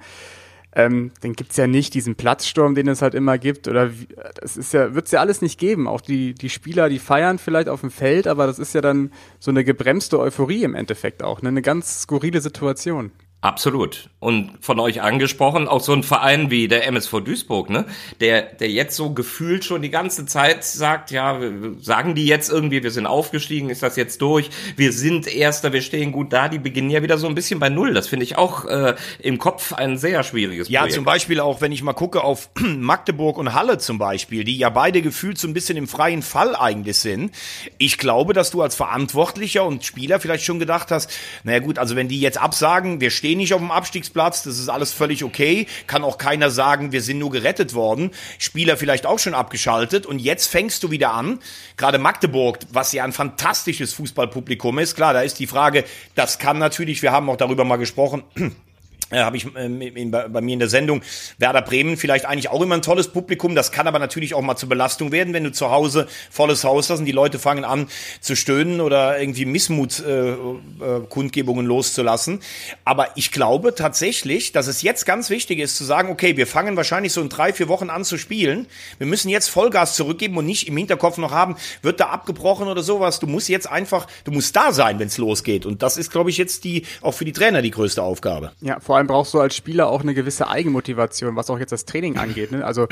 [0.72, 3.66] ähm, dann gibt's ja nicht diesen Platzsturm, den es halt immer gibt.
[3.66, 4.06] Oder wie,
[4.40, 5.88] das ist ja, wird's ja alles nicht geben.
[5.88, 9.12] Auch die, die Spieler, die feiern vielleicht auf dem Feld, aber das ist ja dann
[9.40, 11.42] so eine gebremste Euphorie im Endeffekt auch.
[11.42, 11.48] Ne?
[11.48, 13.10] Eine ganz skurrile Situation.
[13.42, 14.10] Absolut.
[14.18, 17.86] Und von euch angesprochen, auch so ein Verein wie der MSV Duisburg, ne,
[18.20, 21.40] der, der jetzt so gefühlt schon die ganze Zeit sagt, ja,
[21.80, 25.80] sagen die jetzt irgendwie, wir sind aufgestiegen, ist das jetzt durch, wir sind Erster, wir
[25.80, 27.94] stehen gut da, die beginnen ja wieder so ein bisschen bei Null.
[27.94, 30.92] Das finde ich auch äh, im Kopf ein sehr schwieriges ja, Projekt.
[30.92, 34.58] Ja, zum Beispiel auch, wenn ich mal gucke auf Magdeburg und Halle zum Beispiel, die
[34.58, 37.34] ja beide gefühlt so ein bisschen im freien Fall eigentlich sind.
[37.78, 41.10] Ich glaube, dass du als Verantwortlicher und Spieler vielleicht schon gedacht hast,
[41.42, 44.58] naja gut, also wenn die jetzt absagen, wir stehen stehen nicht auf dem Abstiegsplatz, das
[44.58, 45.68] ist alles völlig okay.
[45.86, 48.10] Kann auch keiner sagen, wir sind nur gerettet worden.
[48.38, 51.38] Spieler vielleicht auch schon abgeschaltet und jetzt fängst du wieder an.
[51.76, 54.96] Gerade Magdeburg, was ja ein fantastisches Fußballpublikum ist.
[54.96, 55.84] Klar, da ist die Frage,
[56.16, 58.24] das kann natürlich, wir haben auch darüber mal gesprochen,
[59.10, 61.02] habe ich ähm, bei, mir in der Sendung
[61.38, 63.54] Werder Bremen vielleicht eigentlich auch immer ein tolles Publikum.
[63.54, 66.90] Das kann aber natürlich auch mal zur Belastung werden, wenn du zu Hause volles Haus
[66.90, 67.88] hast und die Leute fangen an
[68.20, 72.40] zu stöhnen oder irgendwie Missmutkundgebungen äh, äh, loszulassen.
[72.84, 76.76] Aber ich glaube tatsächlich, dass es jetzt ganz wichtig ist zu sagen, okay, wir fangen
[76.76, 78.66] wahrscheinlich so in drei, vier Wochen an zu spielen.
[78.98, 82.82] Wir müssen jetzt Vollgas zurückgeben und nicht im Hinterkopf noch haben, wird da abgebrochen oder
[82.82, 83.18] sowas.
[83.18, 85.66] Du musst jetzt einfach, du musst da sein, wenn es losgeht.
[85.66, 88.52] Und das ist, glaube ich, jetzt die auch für die Trainer die größte Aufgabe.
[88.60, 91.84] Ja, vor allem brauchst du als Spieler auch eine gewisse Eigenmotivation, was auch jetzt das
[91.84, 92.52] Training angeht.
[92.52, 92.64] Ne?
[92.64, 92.86] Also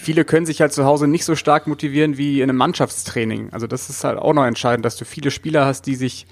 [0.00, 3.50] viele können sich halt zu Hause nicht so stark motivieren wie in einem Mannschaftstraining.
[3.52, 6.26] Also das ist halt auch noch entscheidend, dass du viele Spieler hast, die sich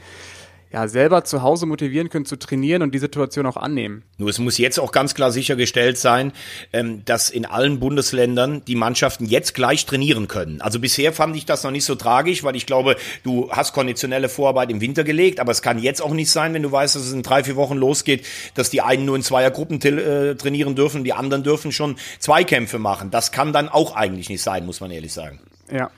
[0.73, 4.05] ja, selber zu Hause motivieren können zu trainieren und die Situation auch annehmen.
[4.19, 6.33] Nur es muss jetzt auch ganz klar sichergestellt sein,
[6.73, 10.61] ähm, dass in allen Bundesländern die Mannschaften jetzt gleich trainieren können.
[10.61, 14.29] Also bisher fand ich das noch nicht so tragisch, weil ich glaube, du hast konditionelle
[14.29, 17.05] Vorarbeit im Winter gelegt, aber es kann jetzt auch nicht sein, wenn du weißt, dass
[17.05, 21.03] es in drei, vier Wochen losgeht, dass die einen nur in Zweiergruppen äh, trainieren dürfen,
[21.03, 23.11] die anderen dürfen schon Zweikämpfe machen.
[23.11, 25.41] Das kann dann auch eigentlich nicht sein, muss man ehrlich sagen.
[25.73, 25.91] Ja.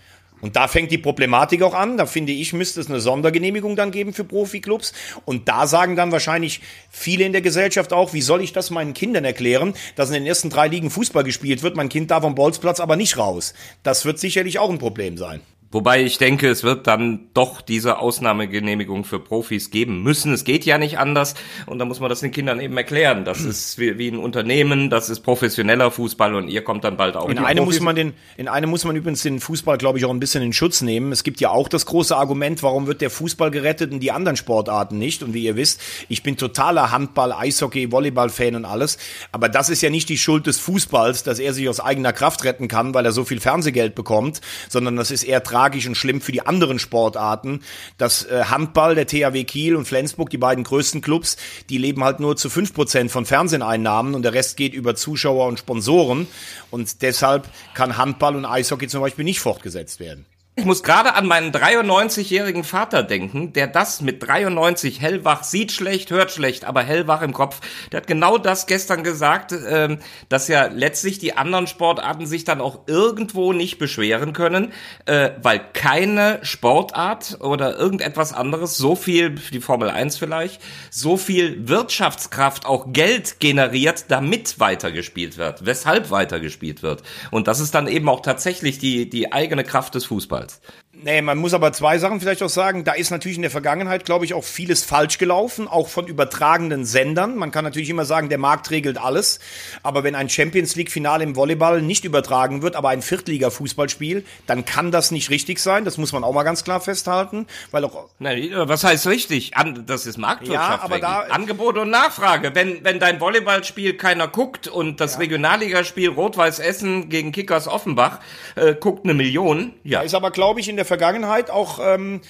[0.42, 1.96] Und da fängt die Problematik auch an.
[1.96, 4.92] Da finde ich, müsste es eine Sondergenehmigung dann geben für Profiklubs.
[5.24, 8.92] Und da sagen dann wahrscheinlich viele in der Gesellschaft auch, wie soll ich das meinen
[8.92, 12.34] Kindern erklären, dass in den ersten drei Ligen Fußball gespielt wird, mein Kind darf am
[12.34, 13.54] Bolzplatz aber nicht raus.
[13.84, 15.40] Das wird sicherlich auch ein Problem sein.
[15.72, 20.34] Wobei ich denke, es wird dann doch diese Ausnahmegenehmigung für Profis geben müssen.
[20.34, 21.34] Es geht ja nicht anders.
[21.64, 23.24] Und da muss man das den Kindern eben erklären.
[23.24, 27.16] Das ist wie, wie ein Unternehmen, das ist professioneller Fußball und ihr kommt dann bald
[27.16, 27.30] auch.
[27.30, 30.10] In einem muss man den, in einem muss man übrigens den Fußball, glaube ich, auch
[30.10, 31.10] ein bisschen in Schutz nehmen.
[31.10, 34.36] Es gibt ja auch das große Argument, warum wird der Fußball gerettet und die anderen
[34.36, 35.22] Sportarten nicht?
[35.22, 35.80] Und wie ihr wisst,
[36.10, 38.98] ich bin totaler Handball, Eishockey, Volleyball-Fan und alles.
[39.32, 42.44] Aber das ist ja nicht die Schuld des Fußballs, dass er sich aus eigener Kraft
[42.44, 46.20] retten kann, weil er so viel Fernsehgeld bekommt, sondern das ist eher tragisch und schlimm
[46.20, 47.60] für die anderen Sportarten.
[47.98, 51.36] Das äh, Handball, der THW Kiel und Flensburg, die beiden größten Clubs,
[51.70, 55.46] die leben halt nur zu fünf Prozent von Fernseheinnahmen und der Rest geht über Zuschauer
[55.46, 56.26] und Sponsoren.
[56.70, 60.26] Und deshalb kann Handball und Eishockey zum Beispiel nicht fortgesetzt werden.
[60.54, 66.10] Ich muss gerade an meinen 93-jährigen Vater denken, der das mit 93 hellwach sieht schlecht,
[66.10, 67.62] hört schlecht, aber hellwach im Kopf.
[67.90, 72.60] Der hat genau das gestern gesagt, ähm, dass ja letztlich die anderen Sportarten sich dann
[72.60, 74.74] auch irgendwo nicht beschweren können,
[75.06, 80.60] äh, weil keine Sportart oder irgendetwas anderes so viel, die Formel 1 vielleicht,
[80.90, 87.02] so viel Wirtschaftskraft, auch Geld generiert, damit weitergespielt wird, weshalb weitergespielt wird.
[87.30, 90.60] Und das ist dann eben auch tatsächlich die, die eigene Kraft des Fußballs jedenfalls.
[91.04, 92.84] Nee, man muss aber zwei Sachen vielleicht auch sagen.
[92.84, 96.84] Da ist natürlich in der Vergangenheit, glaube ich, auch vieles falsch gelaufen, auch von übertragenden
[96.84, 97.36] Sendern.
[97.36, 99.40] Man kann natürlich immer sagen, der Markt regelt alles.
[99.82, 104.92] Aber wenn ein Champions League-Finale im Volleyball nicht übertragen wird, aber ein Viertliga-Fußballspiel, dann kann
[104.92, 105.84] das nicht richtig sein.
[105.84, 107.46] Das muss man auch mal ganz klar festhalten.
[107.70, 109.52] Weil auch Nein, was heißt richtig?
[109.86, 110.78] das ist Marktwirtschaft.
[110.78, 112.54] Ja, aber da, Angebot und Nachfrage.
[112.54, 115.20] Wenn, wenn dein Volleyballspiel keiner guckt und das ja.
[115.20, 118.20] Regionalligaspiel Rot-Weiß Essen gegen Kickers Offenbach
[118.54, 120.02] äh, guckt eine Million, ja.
[120.02, 122.20] Da ist aber, glaube ich, in der Vergangenheit auch ähm,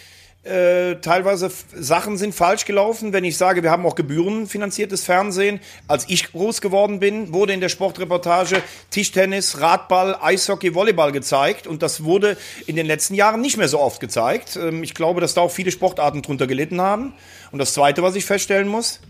[0.44, 3.12] äh, teilweise Sachen sind falsch gelaufen.
[3.12, 5.61] Wenn ich sage, wir haben auch gebührenfinanziertes Fernsehen.
[5.88, 11.66] Als ich groß geworden bin, wurde in der Sportreportage Tischtennis, Radball, Eishockey, Volleyball gezeigt.
[11.66, 14.57] Und das wurde in den letzten Jahren nicht mehr so oft gezeigt.
[14.57, 17.14] Ähm, ich glaube, dass da auch viele Sportarten drunter gelitten haben.
[17.53, 19.01] Und das Zweite, was ich feststellen muss,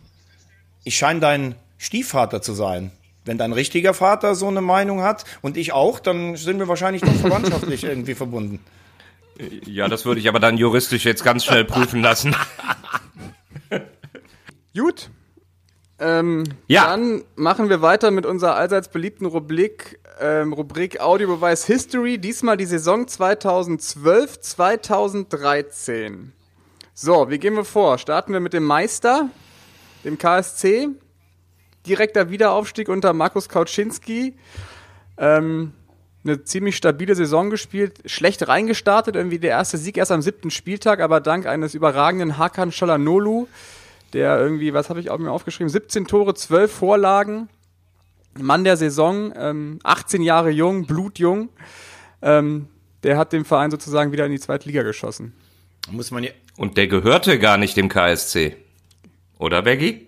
[0.85, 2.91] ich scheine dein Stiefvater zu sein.
[3.25, 7.03] Wenn dein richtiger Vater so eine Meinung hat und ich auch, dann sind wir wahrscheinlich
[7.03, 8.61] doch verwandtschaftlich irgendwie verbunden.
[9.67, 12.35] Ja, das würde ich aber dann juristisch jetzt ganz schnell prüfen lassen.
[14.77, 15.11] Gut.
[15.99, 16.87] Ähm, Ja.
[16.87, 22.19] Dann machen wir weiter mit unserer allseits beliebten Rubrik, ähm, Rubrik Audiobeweis History.
[22.19, 26.33] Diesmal die Saison 2012, 2013.
[26.95, 27.99] So, wie gehen wir vor?
[27.99, 29.31] Starten wir mit dem Meister,
[30.05, 30.89] dem KSC.
[31.87, 34.37] Direkter Wiederaufstieg unter Markus Kauczynski.
[35.19, 35.73] Ähm,
[36.25, 41.01] eine ziemlich stabile Saison gespielt, schlecht reingestartet, irgendwie der erste Sieg erst am siebten Spieltag,
[41.01, 43.47] aber dank eines überragenden Hakan Çalhanoğlu,
[44.13, 47.49] der irgendwie, was habe ich auch mir aufgeschrieben, 17 Tore, 12 Vorlagen,
[48.39, 51.49] Mann der Saison, ähm, 18 Jahre jung, blutjung,
[52.23, 52.69] ähm,
[53.03, 55.33] der hat den Verein sozusagen wieder in die zweite Liga geschossen.
[55.91, 58.57] Muss man ja, Und der gehörte gar nicht dem KSC.
[59.39, 60.07] Oder, Becky?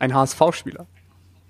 [0.00, 0.86] Ein HSV-Spieler.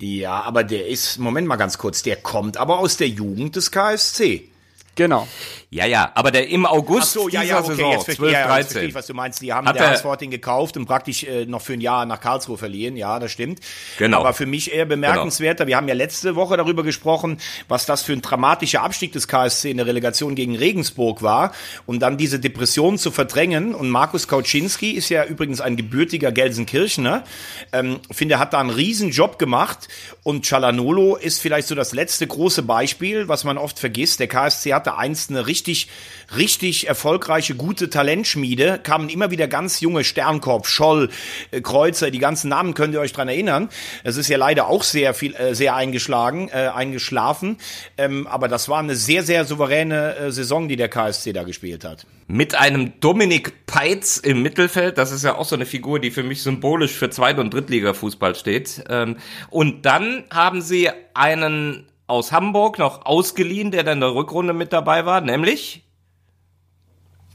[0.02, 3.70] Ja, aber der ist, Moment mal ganz kurz, der kommt aber aus der Jugend des
[3.70, 4.51] KSC.
[4.94, 5.26] Genau.
[5.70, 8.72] Ja, ja, aber der im August dieser Saison, jetzt verstehe, 12, ja, ja, jetzt 13.
[8.72, 9.40] verstehe ich, was du meinst.
[9.40, 12.04] Die haben Hat der er- HSV hat gekauft und praktisch äh, noch für ein Jahr
[12.04, 12.94] nach Karlsruhe verliehen.
[12.96, 13.60] Ja, das stimmt.
[13.96, 14.20] Genau.
[14.20, 18.12] Aber für mich eher bemerkenswerter, wir haben ja letzte Woche darüber gesprochen, was das für
[18.12, 21.52] ein dramatischer Abstieg des KSC in der Relegation gegen Regensburg war
[21.86, 23.74] und dann diese Depression zu verdrängen.
[23.74, 27.24] Und Markus Kauczynski ist ja übrigens ein gebürtiger Gelsenkirchener.
[27.72, 29.88] Ähm, finde, er hat da einen riesen Job gemacht
[30.22, 34.20] und Çalhanoğlu ist vielleicht so das letzte große Beispiel, was man oft vergisst.
[34.20, 35.88] Der KSC hatte einst eine richtig,
[36.36, 41.08] richtig erfolgreiche, gute Talentschmiede, kamen immer wieder ganz junge Sternkorb, Scholl,
[41.52, 43.68] äh, Kreuzer, die ganzen Namen könnt ihr euch dran erinnern.
[44.02, 47.58] Es ist ja leider auch sehr viel, äh, sehr eingeschlagen, äh, eingeschlafen.
[47.96, 51.84] Ähm, aber das war eine sehr, sehr souveräne äh, Saison, die der KSC da gespielt
[51.84, 52.04] hat.
[52.26, 56.22] Mit einem Dominik Peitz im Mittelfeld, das ist ja auch so eine Figur, die für
[56.24, 58.82] mich symbolisch für Zweit- und Drittliga-Fußball steht.
[58.88, 59.16] Ähm,
[59.50, 64.72] Und dann haben sie einen aus Hamburg noch ausgeliehen, der dann in der Rückrunde mit
[64.72, 65.84] dabei war, nämlich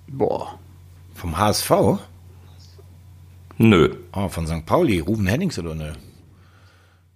[0.08, 0.58] Boah.
[1.14, 1.72] Vom HSV?
[3.58, 3.96] Nö.
[4.14, 4.66] Oh, von St.
[4.66, 5.00] Pauli.
[5.00, 5.94] Ruben Hennings oder ne?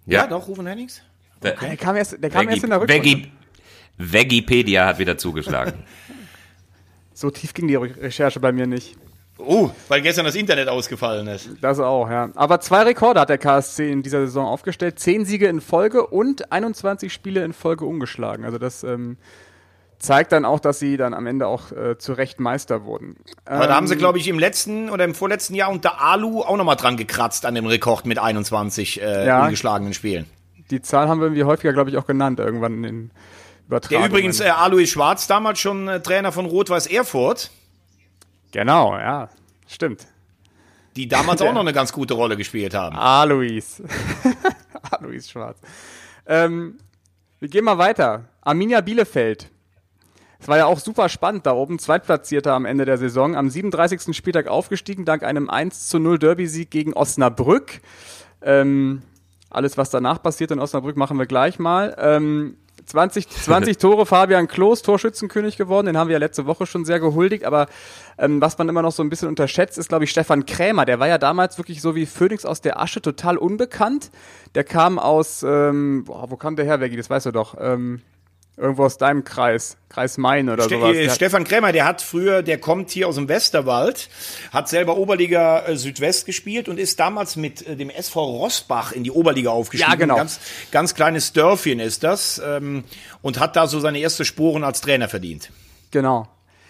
[0.06, 1.02] Ja, doch, Ruben Hennings.
[1.42, 3.02] Der, Der kam erst, der kam erst in der Rückrunde.
[3.02, 3.28] Veggie-
[3.98, 5.84] Vegipedia hat wieder zugeschlagen.
[7.14, 8.96] So tief ging die Re Recherche bei mir nicht.
[9.46, 11.50] Oh, weil gestern das Internet ausgefallen ist.
[11.62, 12.30] Das auch, ja.
[12.36, 15.00] Aber zwei Rekorde hat der KSC in dieser Saison aufgestellt.
[15.00, 18.46] Zehn Siege in Folge und 21 Spiele in Folge ungeschlagen.
[18.46, 19.18] Also das ähm,
[20.00, 23.18] zeigt dann auch, dass sie dann am Ende auch äh, zu Recht Meister wurden.
[23.46, 26.58] Aber da haben sie, glaube ich, im letzten oder im vorletzten Jahr unter Alu auch
[26.58, 29.44] nochmal dran gekratzt an dem Rekord mit 21 äh, Ja.
[29.44, 30.26] ungeschlagenen Spielen.
[30.72, 34.10] Die Zahl haben wir irgendwie häufiger, glaube ich, auch genannt irgendwann in den Der Übertragungen.
[34.10, 37.52] übrigens, äh, Alois Schwarz, damals schon äh, Trainer von Rot-Weiß Erfurt,
[38.52, 39.30] Genau, ja.
[39.68, 40.08] Stimmt.
[40.96, 42.96] die damals auch noch eine ganz gute Rolle gespielt haben.
[42.98, 43.82] Alois.
[44.92, 45.58] Alois Schwarz.
[46.26, 46.78] Ähm,
[47.40, 48.26] wir gehen mal weiter.
[48.42, 49.50] Arminia Bielefeld.
[50.40, 51.78] Es war ja auch super spannend da oben.
[51.80, 53.36] Zweitplatzierter am Ende der Saison.
[53.36, 54.16] Am 37.
[54.16, 57.80] Spieltag aufgestiegen, dank einem 1 zu 0 Derby-Sieg gegen Osnabrück.
[58.42, 59.04] Ähm,
[59.52, 61.96] alles, was danach passiert in Osnabrück, machen wir gleich mal.
[62.00, 62.58] Ähm,
[62.92, 65.88] 20, 20 Tore, Fabian Klos, Torschützenkönig geworden.
[65.88, 67.46] Den haben wir ja letzte Woche schon sehr gehuldigt.
[67.46, 67.68] Aber
[68.18, 70.86] ähm, was man immer noch so ein bisschen unterschätzt, ist, glaube ich, Stefan Krämer.
[70.86, 74.12] Der war ja damals wirklich so wie Phoenix aus der Asche total unbekannt.
[74.56, 76.98] Der kam aus, ähm, boah, wo kam der her, Veggie?
[76.98, 77.56] Das weißt du doch.
[77.60, 78.02] Ähm,
[78.58, 80.96] irgendwo aus deinem Kreis, Kreis Main oder Ste sowas.
[80.96, 84.10] äh, Stefan Krämer, der hat früher, der kommt hier aus dem Westerwald,
[84.52, 89.04] hat selber Oberliga äh, Südwest gespielt und ist damals mit äh, dem SV Rossbach in
[89.04, 89.92] die Oberliga aufgestiegen.
[89.92, 90.16] Ja, genau.
[90.18, 90.40] Ganz,
[90.72, 92.84] ganz kleines Dörfchen ist das ähm,
[93.22, 95.52] und hat da so seine erste Sporen als Trainer verdient.
[95.92, 96.28] Genau.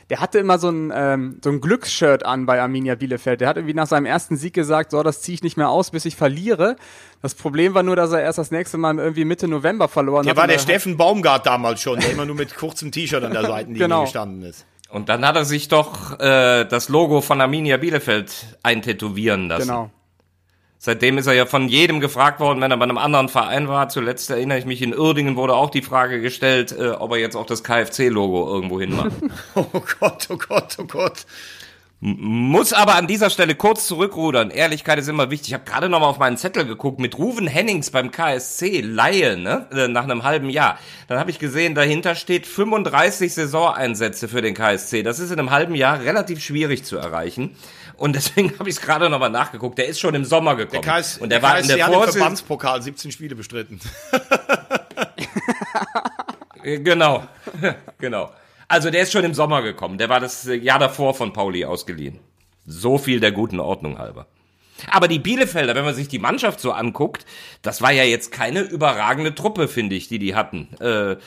[0.09, 3.39] Der hatte immer so ein, ähm, so ein Glücksshirt an bei Arminia Bielefeld.
[3.41, 5.91] Der hat irgendwie nach seinem ersten Sieg gesagt, so, das ziehe ich nicht mehr aus,
[5.91, 6.75] bis ich verliere.
[7.21, 10.31] Das Problem war nur, dass er erst das nächste Mal irgendwie Mitte November verloren Der
[10.31, 10.37] hat.
[10.37, 13.31] war Und der er- Steffen Baumgart damals schon, der immer nur mit kurzem T-Shirt an
[13.31, 14.03] der Seitenlinie Genau.
[14.03, 14.65] gestanden ist.
[14.89, 19.67] Und dann hat er sich doch äh, das Logo von Arminia Bielefeld eintätowieren lassen.
[19.67, 19.89] Genau.
[20.83, 23.89] Seitdem ist er ja von jedem gefragt worden, wenn er bei einem anderen Verein war.
[23.89, 27.35] Zuletzt erinnere ich mich, in Uerdingen wurde auch die Frage gestellt, äh, ob er jetzt
[27.35, 29.11] auch das KFC-Logo irgendwo hinmacht.
[29.53, 29.65] Oh
[29.99, 31.25] Gott, oh Gott, oh Gott.
[31.99, 34.49] Muss aber an dieser Stelle kurz zurückrudern.
[34.49, 35.49] Ehrlichkeit ist immer wichtig.
[35.49, 39.37] Ich habe gerade noch mal auf meinen Zettel geguckt mit Ruven Hennings beim KSC Laie,
[39.37, 39.67] ne?
[39.71, 40.79] Äh, nach einem halben Jahr.
[41.07, 45.03] Dann habe ich gesehen, dahinter steht 35 Saisoneinsätze für den KSC.
[45.03, 47.55] Das ist in einem halben Jahr relativ schwierig zu erreichen.
[48.01, 49.77] Und deswegen habe ich es gerade noch mal nachgeguckt.
[49.77, 50.81] Der ist schon im Sommer gekommen.
[50.81, 52.13] Der KS, und der, war in KSC der hat im.
[52.13, 53.79] Verbandspokal 17 Spiele bestritten.
[56.63, 57.23] Äh, Genau,
[57.99, 58.32] genau.
[58.67, 59.99] Also der ist schon im Sommer gekommen.
[59.99, 62.19] Der war das Jahr davor von Pauli ausgeliehen.
[62.65, 64.26] So viel der guten Ordnung halber.
[64.89, 67.25] Aber die Bielefelder, wenn man sich die Mannschaft so anguckt,
[67.61, 70.67] das war ja jetzt keine überragende Truppe, finde ich, die die hatten.
[70.79, 71.17] Äh,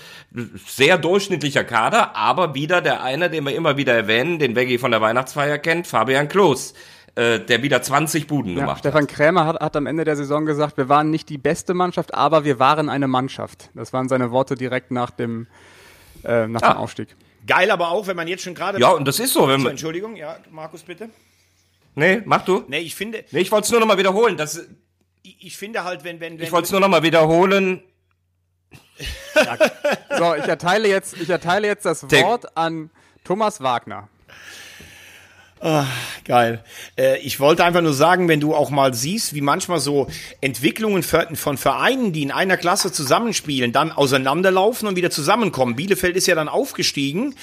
[0.66, 4.90] sehr durchschnittlicher Kader, aber wieder der eine, den wir immer wieder erwähnen, den Veggie von
[4.90, 6.74] der Weihnachtsfeier kennt, Fabian Klos
[7.16, 9.08] äh, der wieder 20 Buden Ja, gemacht Stefan hat.
[9.08, 12.44] Krämer hat, hat am Ende der Saison gesagt, wir waren nicht die beste Mannschaft, aber
[12.44, 13.70] wir waren eine Mannschaft.
[13.74, 15.46] Das waren seine Worte direkt nach dem,
[16.24, 16.76] äh, nach dem Ah.
[16.76, 17.14] Aufstieg.
[17.46, 18.80] Geil aber auch, wenn man jetzt schon gerade.
[18.80, 19.72] Ja, und das ist so, wenn man.
[19.72, 21.08] Entschuldigung, ja, Markus, bitte.
[21.94, 22.64] Nee, mach du.
[22.68, 24.36] Nee, ich finde, Nee, ich wollte es nur nochmal wiederholen.
[24.36, 24.66] Das,
[25.22, 26.44] ich, ich finde halt, wenn, wenn, wenn.
[26.44, 27.82] ich wollte es nur nochmal wiederholen.
[30.16, 32.90] So, ich erteile jetzt, ich erteile jetzt das Wort an
[33.24, 34.08] Thomas Wagner.
[36.24, 36.62] Geil.
[36.98, 40.08] Äh, ich wollte einfach nur sagen, wenn du auch mal siehst, wie manchmal so
[40.42, 45.74] Entwicklungen von Vereinen, die in einer Klasse zusammenspielen, dann auseinanderlaufen und wieder zusammenkommen.
[45.74, 47.34] Bielefeld ist ja dann aufgestiegen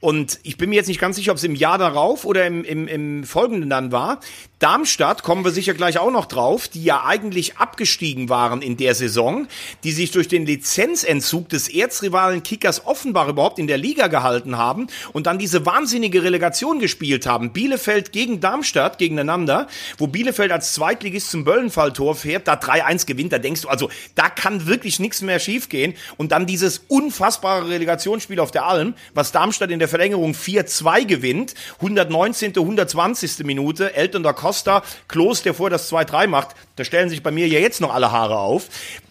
[0.00, 2.64] und ich bin mir jetzt nicht ganz sicher, ob es im Jahr darauf oder im,
[2.64, 4.20] im, im folgenden dann war.
[4.58, 8.94] Darmstadt, kommen wir sicher gleich auch noch drauf, die ja eigentlich abgestiegen waren in der
[8.94, 9.48] Saison,
[9.84, 14.86] die sich durch den Lizenzentzug des Erzrivalen Kickers Offenbach überhaupt in der Liga gehalten haben
[15.12, 17.52] und dann diese wahnsinnige Relegation gespielt haben.
[17.52, 19.66] Bielefeld gegen Darmstadt gegeneinander,
[19.98, 24.30] wo Bielefeld als Zweitligist zum Böllenfalltor fährt, da 3-1 gewinnt, da denkst du, also da
[24.30, 25.92] kann wirklich nichts mehr schiefgehen.
[26.16, 31.52] Und dann dieses unfassbare Relegationsspiel auf der Alm, was Darmstadt in der Verlängerung 4-2 gewinnt,
[31.80, 33.44] 119., 120.
[33.44, 37.48] Minute, Elton da Costa, Klos, der vor das 2-3 macht, da stellen sich bei mir
[37.48, 38.68] ja jetzt noch alle Haare auf.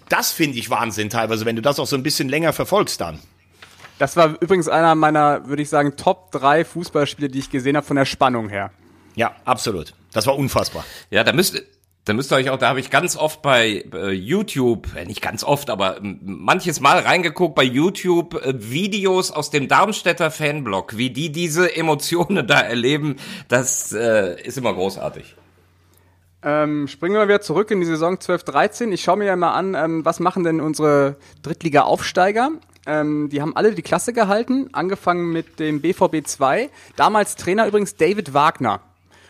[0.08, 3.20] Das finde ich Wahnsinn teilweise, wenn du das auch so ein bisschen länger verfolgst dann.
[4.00, 7.86] Das war übrigens einer meiner, würde ich sagen, Top 3 Fußballspiele, die ich gesehen habe
[7.86, 8.72] von der Spannung her.
[9.16, 9.94] Ja, absolut.
[10.14, 10.86] Das war unfassbar.
[11.10, 11.62] Ja, da müsst,
[12.06, 15.24] da müsst ihr euch auch, da habe ich ganz oft bei äh, YouTube, äh, nicht
[15.24, 21.10] ganz oft, aber manches Mal reingeguckt bei YouTube äh, Videos aus dem Darmstädter Fanblog, wie
[21.10, 23.16] die diese Emotionen da erleben,
[23.48, 25.36] das äh, ist immer großartig.
[26.44, 28.92] Ähm, springen wir wieder zurück in die Saison 12-13.
[28.92, 32.52] Ich schaue mir ja mal an, ähm, was machen denn unsere Drittliga-Aufsteiger?
[32.86, 36.70] Ähm, die haben alle die Klasse gehalten, angefangen mit dem BVB 2.
[36.96, 38.82] Damals Trainer übrigens David Wagner.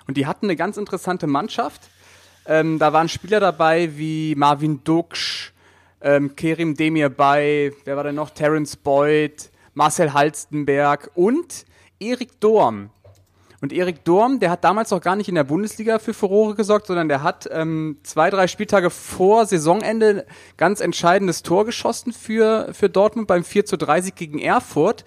[0.08, 1.90] Und die hatten eine ganz interessante Mannschaft.
[2.48, 5.52] Ähm, da waren Spieler dabei wie Marvin Duksch,
[6.02, 8.30] ähm, Kerim Demir bei, wer war denn noch?
[8.30, 11.66] Terence Boyd, Marcel Halstenberg und
[12.00, 12.92] Erik Dorm.
[13.62, 16.86] Und Erik Dorm, der hat damals noch gar nicht in der Bundesliga für Furore gesorgt,
[16.86, 22.90] sondern der hat ähm, zwei, drei Spieltage vor Saisonende ganz entscheidendes Tor geschossen für, für
[22.90, 25.04] Dortmund beim 4 zu 3 Sieg gegen Erfurt.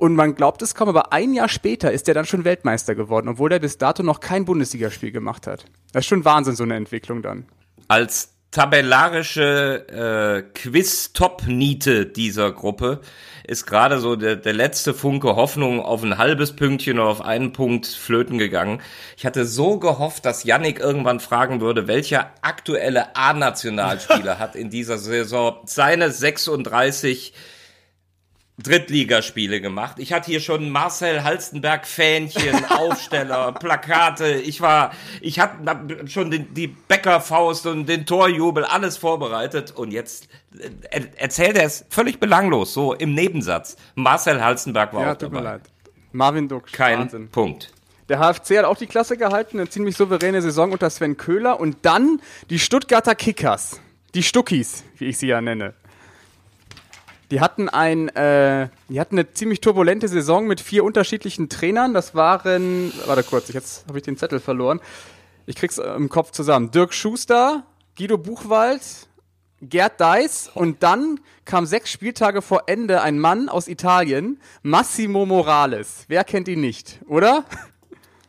[0.00, 3.28] Und man glaubt es kaum, aber ein Jahr später ist er dann schon Weltmeister geworden,
[3.28, 5.66] obwohl er bis dato noch kein Bundesligaspiel gemacht hat.
[5.92, 7.44] Das ist schon Wahnsinn, so eine Entwicklung dann.
[7.86, 13.02] Als tabellarische äh, Quiz-Top-Niete dieser Gruppe
[13.46, 17.52] ist gerade so der, der letzte Funke Hoffnung auf ein halbes Pünktchen oder auf einen
[17.52, 18.80] Punkt flöten gegangen.
[19.18, 24.96] Ich hatte so gehofft, dass Yannick irgendwann fragen würde, welcher aktuelle A-Nationalspieler hat in dieser
[24.96, 27.34] Saison seine 36
[28.62, 29.96] Drittligaspiele gemacht.
[29.98, 34.32] Ich hatte hier schon Marcel Halstenberg Fähnchen, Aufsteller, Plakate.
[34.34, 40.28] Ich war, ich hatte schon den, die Bäckerfaust und den Torjubel alles vorbereitet und jetzt
[40.58, 43.76] äh, er, erzählt er es völlig belanglos, so im Nebensatz.
[43.94, 45.50] Marcel Halstenberg war Ja, auch tut mir dabei.
[45.52, 45.62] leid.
[46.12, 47.28] Marvin Duck, Kein Wahnsinn.
[47.28, 47.72] Punkt.
[48.08, 51.78] Der HFC hat auch die Klasse gehalten, eine ziemlich souveräne Saison unter Sven Köhler und
[51.82, 53.80] dann die Stuttgarter Kickers,
[54.14, 55.74] die Stuckis, wie ich sie ja nenne.
[57.30, 61.94] Die hatten ein, äh, die hatten eine ziemlich turbulente Saison mit vier unterschiedlichen Trainern.
[61.94, 64.80] Das waren, warte kurz, jetzt habe ich den Zettel verloren.
[65.46, 66.70] Ich krieg's im Kopf zusammen.
[66.70, 67.64] Dirk Schuster,
[67.96, 68.82] Guido Buchwald,
[69.62, 76.04] Gerd Deis und dann kam sechs Spieltage vor Ende ein Mann aus Italien, Massimo Morales.
[76.08, 77.44] Wer kennt ihn nicht, oder?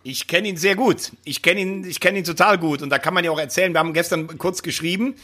[0.04, 1.12] Ich kenne ihn sehr gut.
[1.24, 2.82] Ich kenne ihn, ich kenne ihn total gut.
[2.82, 5.16] Und da kann man ja auch erzählen, wir haben gestern kurz geschrieben.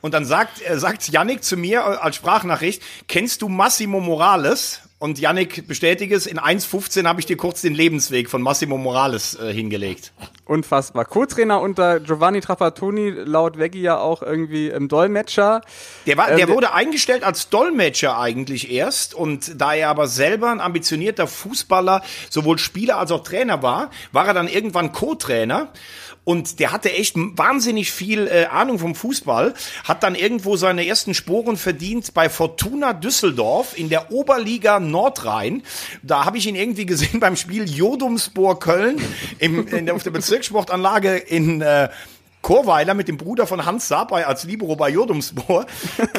[0.00, 4.80] Und dann sagt, äh, sagt Yannick zu mir äh, als Sprachnachricht, kennst du Massimo Morales?
[5.02, 9.34] Und Yannick bestätigt es, in 1.15 habe ich dir kurz den Lebensweg von Massimo Morales
[9.34, 10.12] äh, hingelegt.
[10.44, 11.06] Unfassbar.
[11.06, 15.62] Co-Trainer unter Giovanni Trapattoni, laut Veggie ja auch irgendwie im Dolmetscher.
[16.06, 20.52] Der, war, Ähm, der- wurde eingestellt als Dolmetscher eigentlich erst und da er aber selber
[20.52, 25.72] ein ambitionierter Fußballer, sowohl Spieler als auch Trainer war, war er dann irgendwann Co-Trainer
[26.24, 29.54] und der hatte echt wahnsinnig viel äh, Ahnung vom Fußball,
[29.84, 35.62] hat dann irgendwo seine ersten Sporen verdient bei Fortuna Düsseldorf in der Oberliga Nordrhein.
[36.02, 39.02] Da habe ich ihn irgendwie gesehen beim Spiel Jodumsbohr Köln
[39.38, 41.88] im, in der, auf der Bezirkssportanlage in äh,
[42.42, 45.66] Chorweiler mit dem Bruder von Hans Sapai als Libero bei Jodumsbohr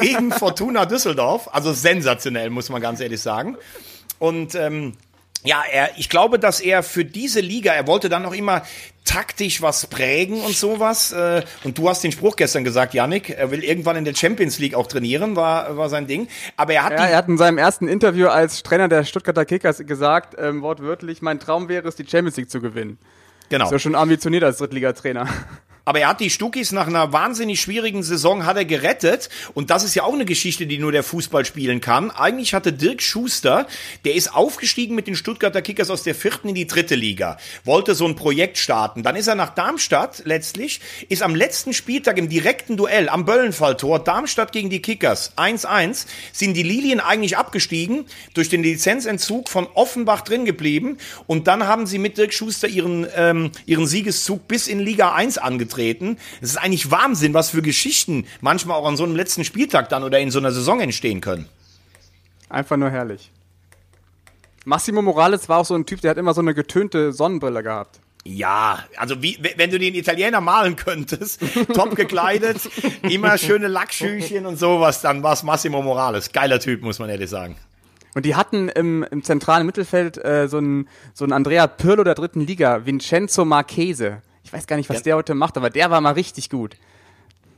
[0.00, 1.48] gegen Fortuna Düsseldorf.
[1.52, 3.56] Also sensationell, muss man ganz ehrlich sagen.
[4.18, 4.94] Und ähm,
[5.44, 8.62] Ja, er, ich glaube, dass er für diese Liga, er wollte dann noch immer
[9.04, 11.12] taktisch was prägen und sowas.
[11.12, 14.58] Äh, Und du hast den Spruch gestern gesagt, Yannick, er will irgendwann in der Champions
[14.58, 16.28] League auch trainieren, war, war sein Ding.
[16.56, 19.84] Aber er hat Ja, er hat in seinem ersten Interview als Trainer der Stuttgarter Kickers
[19.86, 22.98] gesagt, ähm, wortwörtlich, mein Traum wäre es, die Champions League zu gewinnen.
[23.50, 23.68] genau.
[23.68, 25.28] So schon ambitioniert als Drittligatrainer.
[25.84, 29.28] Aber er hat die Stuckis nach einer wahnsinnig schwierigen Saison hat er gerettet.
[29.52, 32.10] Und das ist ja auch eine Geschichte, die nur der Fußball spielen kann.
[32.10, 33.66] Eigentlich hatte Dirk Schuster,
[34.04, 37.94] der ist aufgestiegen mit den Stuttgarter Kickers aus der vierten in die dritte Liga, wollte
[37.94, 39.02] so ein Projekt starten.
[39.02, 40.80] Dann ist er nach Darmstadt letztlich,
[41.10, 46.54] ist am letzten Spieltag im direkten Duell am Böllenfalltor Darmstadt gegen die Kickers 1-1, sind
[46.54, 50.96] die Lilien eigentlich abgestiegen, durch den Lizenzentzug von Offenbach drin geblieben.
[51.26, 55.36] Und dann haben sie mit Dirk Schuster ihren, ähm, ihren Siegeszug bis in Liga 1
[55.38, 55.73] angetreten.
[56.40, 60.02] Es ist eigentlich Wahnsinn, was für Geschichten manchmal auch an so einem letzten Spieltag dann
[60.02, 61.48] oder in so einer Saison entstehen können.
[62.48, 63.30] Einfach nur herrlich.
[64.64, 68.00] Massimo Morales war auch so ein Typ, der hat immer so eine getönte Sonnenbrille gehabt.
[68.26, 71.42] Ja, also wie, wenn du den Italiener malen könntest,
[71.74, 72.58] top gekleidet,
[73.02, 76.32] immer schöne Lackschüchen und sowas, dann war's Massimo Morales.
[76.32, 77.56] Geiler Typ, muss man ehrlich sagen.
[78.14, 82.14] Und die hatten im, im zentralen Mittelfeld äh, so einen so einen Andrea Pirlo der
[82.14, 84.22] dritten Liga, Vincenzo Marchese.
[84.44, 86.76] Ich weiß gar nicht, was der heute macht, aber der war mal richtig gut.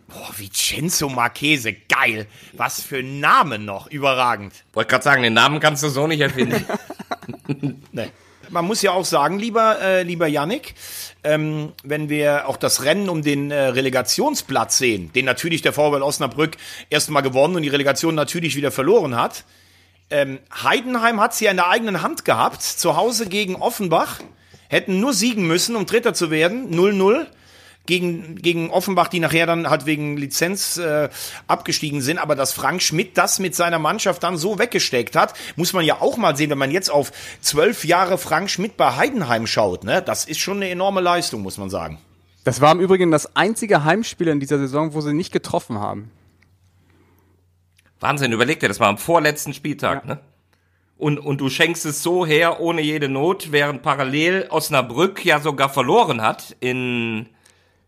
[0.09, 2.26] Boah, Vincenzo Marchese, geil.
[2.53, 4.55] Was für ein Name noch, überragend.
[4.72, 6.64] Wollte gerade sagen, den Namen kannst du so nicht erfinden.
[7.93, 8.11] Nee.
[8.51, 10.74] Man muss ja auch sagen, lieber, äh, lieber Yannick,
[11.24, 16.03] ähm, wenn wir auch das Rennen um den äh, Relegationsplatz sehen, den natürlich der VfL
[16.03, 16.57] Osnabrück
[16.91, 19.45] erstmal gewonnen und die Relegation natürlich wieder verloren hat.
[20.11, 24.20] Ähm, Heidenheim hat sie ja in der eigenen Hand gehabt, zu Hause gegen Offenbach,
[24.69, 27.27] hätten nur siegen müssen, um Dritter zu werden, 0-0
[27.87, 31.09] gegen, gegen Offenbach, die nachher dann halt wegen Lizenz äh,
[31.47, 35.73] abgestiegen sind, aber dass Frank Schmidt das mit seiner Mannschaft dann so weggesteckt hat, muss
[35.73, 39.47] man ja auch mal sehen, wenn man jetzt auf zwölf Jahre Frank Schmidt bei Heidenheim
[39.47, 40.03] schaut, ne?
[40.03, 41.99] Das ist schon eine enorme Leistung, muss man sagen.
[42.43, 46.11] Das war im Übrigen das einzige Heimspiel in dieser Saison, wo sie nicht getroffen haben.
[48.01, 50.14] Wahnsinn, überleg dir, das war am vorletzten Spieltag, Ja.
[50.14, 50.21] ne?
[50.99, 55.68] Und, und du schenkst es so her, ohne jede Not, während parallel Osnabrück ja sogar
[55.68, 57.28] verloren hat in,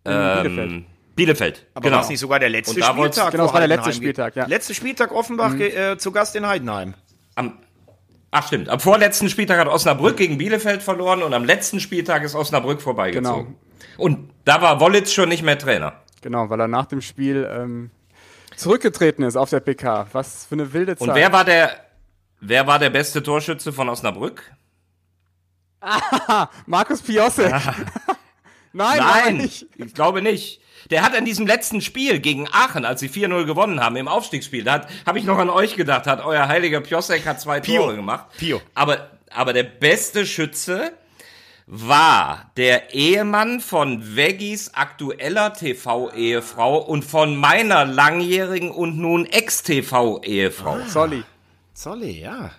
[0.05, 0.85] ähm, Bielefeld.
[1.17, 1.67] Bielefeld.
[1.75, 1.97] Aber genau.
[1.97, 3.33] war es nicht sogar der letzte Spieltag?
[3.33, 4.47] Genau, es war der letzte Spieltag, ja.
[4.47, 6.95] Letzte Spieltag Offenbach äh, zu Gast in Heidenheim.
[7.35, 7.59] Am,
[8.31, 12.35] ach stimmt, am vorletzten Spieltag hat Osnabrück gegen Bielefeld verloren und am letzten Spieltag ist
[12.35, 13.57] Osnabrück vorbeigezogen.
[13.57, 13.59] Genau.
[13.97, 15.95] Und da war Wollitz schon nicht mehr Trainer.
[16.21, 17.91] Genau, weil er nach dem Spiel ähm,
[18.55, 20.07] zurückgetreten ist auf der PK.
[20.13, 21.09] Was für eine wilde Zeit.
[21.09, 21.71] Und wer war der,
[22.41, 24.53] wer war der beste Torschütze von Osnabrück?
[26.67, 27.49] Markus Piosse.
[28.73, 29.67] Nein, war er nicht.
[29.77, 30.61] ich glaube nicht.
[30.91, 34.65] Der hat an diesem letzten Spiel gegen Aachen, als sie 4-0 gewonnen haben, im Aufstiegsspiel,
[34.65, 37.83] da habe ich noch an euch gedacht, hat euer heiliger Piosek hat zwei Pio.
[37.83, 38.27] Tore gemacht.
[38.37, 38.61] Pio.
[38.75, 40.93] Aber, aber der beste Schütze
[41.67, 50.79] war der Ehemann von Veggis aktueller TV-Ehefrau und von meiner langjährigen und nun Ex-TV-Ehefrau.
[50.87, 51.25] Solly.
[51.79, 52.51] Zolli, ja.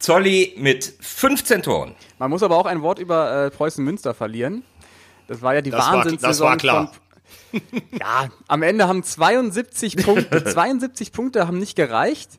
[0.00, 1.94] Zolli mit 15 Toren.
[2.18, 4.64] Man muss aber auch ein Wort über äh, Preußen Münster verlieren.
[5.28, 6.28] Das war ja die Das war- Wahnsinnssaison.
[6.28, 6.92] das war klar.
[7.52, 7.60] Von,
[8.00, 12.30] ja, am Ende haben 72 Punkte, 72 Punkte haben nicht gereicht.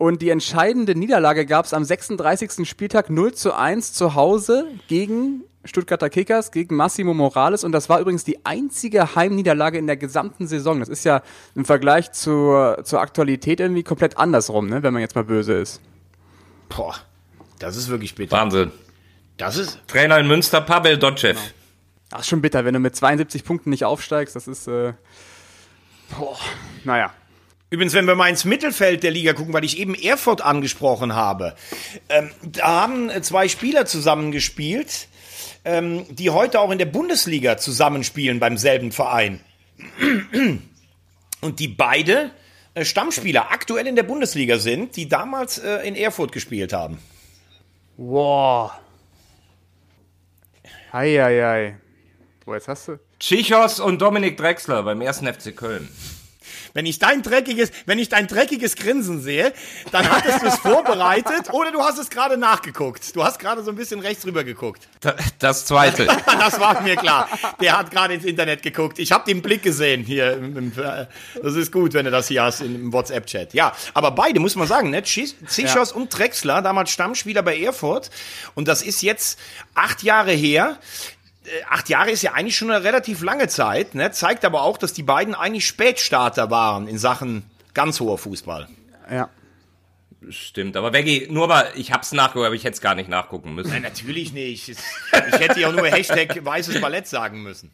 [0.00, 2.66] Und die entscheidende Niederlage gab es am 36.
[2.66, 7.64] Spieltag 0 zu 1 zu Hause gegen Stuttgarter Kickers, gegen Massimo Morales.
[7.64, 10.80] Und das war übrigens die einzige Heimniederlage in der gesamten Saison.
[10.80, 11.20] Das ist ja
[11.54, 15.82] im Vergleich zur, zur Aktualität irgendwie komplett andersrum, ne, wenn man jetzt mal böse ist.
[16.70, 16.94] Boah,
[17.58, 18.34] das ist wirklich bitter.
[18.34, 18.72] Wahnsinn.
[19.36, 21.34] Das ist, Trainer in Münster, Pavel Dotschew.
[22.08, 24.34] Das ist schon bitter, wenn du mit 72 Punkten nicht aufsteigst.
[24.34, 24.94] Das ist, äh,
[26.16, 26.38] boah,
[26.84, 27.12] naja.
[27.70, 31.54] Übrigens, wenn wir mal ins Mittelfeld der Liga gucken, weil ich eben Erfurt angesprochen habe,
[32.08, 35.06] ähm, da haben äh, zwei Spieler zusammengespielt,
[35.64, 39.40] ähm, die heute auch in der Bundesliga zusammenspielen beim selben Verein.
[41.40, 42.32] Und die beide
[42.74, 46.98] äh, Stammspieler aktuell in der Bundesliga sind, die damals äh, in Erfurt gespielt haben.
[47.96, 48.72] Wow.
[50.90, 51.76] Eieiei.
[52.44, 52.98] Boah, jetzt hast du.
[53.20, 55.88] Tschichos und Dominik Drexler beim ersten FC Köln.
[56.74, 59.52] Wenn ich dein dreckiges, wenn ich dein dreckiges Grinsen sehe,
[59.92, 63.14] dann hattest du es vorbereitet oder du hast es gerade nachgeguckt.
[63.14, 64.88] Du hast gerade so ein bisschen rechts rüber geguckt.
[65.00, 66.06] Da- Das zweite.
[66.40, 67.28] Das war mir klar.
[67.60, 68.98] Der hat gerade ins Internet geguckt.
[68.98, 70.32] Ich habe den Blick gesehen hier.
[70.32, 71.06] Äh,
[71.42, 73.52] das ist gut, wenn du das hier hast im WhatsApp-Chat.
[73.54, 75.02] Ja, aber beide, muss man sagen, ne?
[75.02, 78.10] Zichos Zichos und Drexler, damals Stammspieler bei Erfurt.
[78.54, 79.38] Und das ist jetzt
[79.74, 80.78] acht Jahre her.
[81.58, 84.10] Äh, Acht Jahre ist ja eigentlich schon eine relativ lange Zeit, ne?
[84.10, 87.44] zeigt aber auch, dass die beiden eigentlich Spätstarter waren in Sachen
[87.74, 88.68] ganz hoher Fußball.
[89.10, 89.28] Ja.
[90.28, 93.54] Stimmt, aber Veggie, nur mal, ich hab's nachgeguckt, aber ich hätte es gar nicht nachgucken
[93.54, 93.70] müssen.
[93.70, 94.68] Nein, natürlich nicht.
[94.68, 94.78] Ich
[95.38, 97.70] hätte ja auch nur Hashtag weißes Ballett sagen müssen.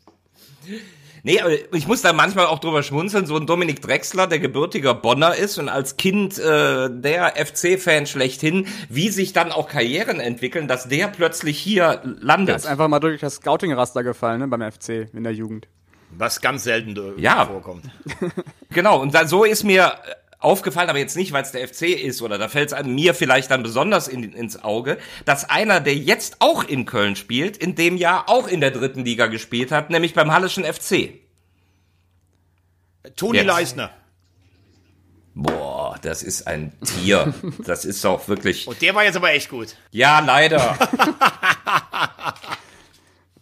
[1.27, 4.95] Nee, aber ich muss da manchmal auch drüber schmunzeln, so ein Dominik Drexler, der gebürtiger
[4.95, 10.69] Bonner ist und als Kind äh, der FC-Fan schlechthin, wie sich dann auch Karrieren entwickeln,
[10.69, 12.51] dass der plötzlich hier landet.
[12.51, 15.67] Der ist einfach mal durch das Scouting-Raster gefallen, ne, beim FC in der Jugend.
[16.17, 17.45] Was ganz selten äh, Ja.
[17.47, 17.87] vorkommt.
[18.71, 21.83] Genau, und dann, so ist mir äh, aufgefallen, aber jetzt nicht, weil es der FC
[21.83, 25.95] ist, oder da fällt es mir vielleicht dann besonders in, ins Auge, dass einer, der
[25.95, 29.91] jetzt auch in Köln spielt, in dem Jahr auch in der dritten Liga gespielt hat,
[29.91, 31.15] nämlich beim Hallischen FC.
[33.15, 33.47] Toni Jetzt.
[33.47, 33.91] Leisner.
[35.35, 37.35] Boah, das ist ein Tier.
[37.59, 38.67] Das ist doch wirklich.
[38.67, 39.77] Und der war jetzt aber echt gut.
[39.91, 40.79] Ja, leider.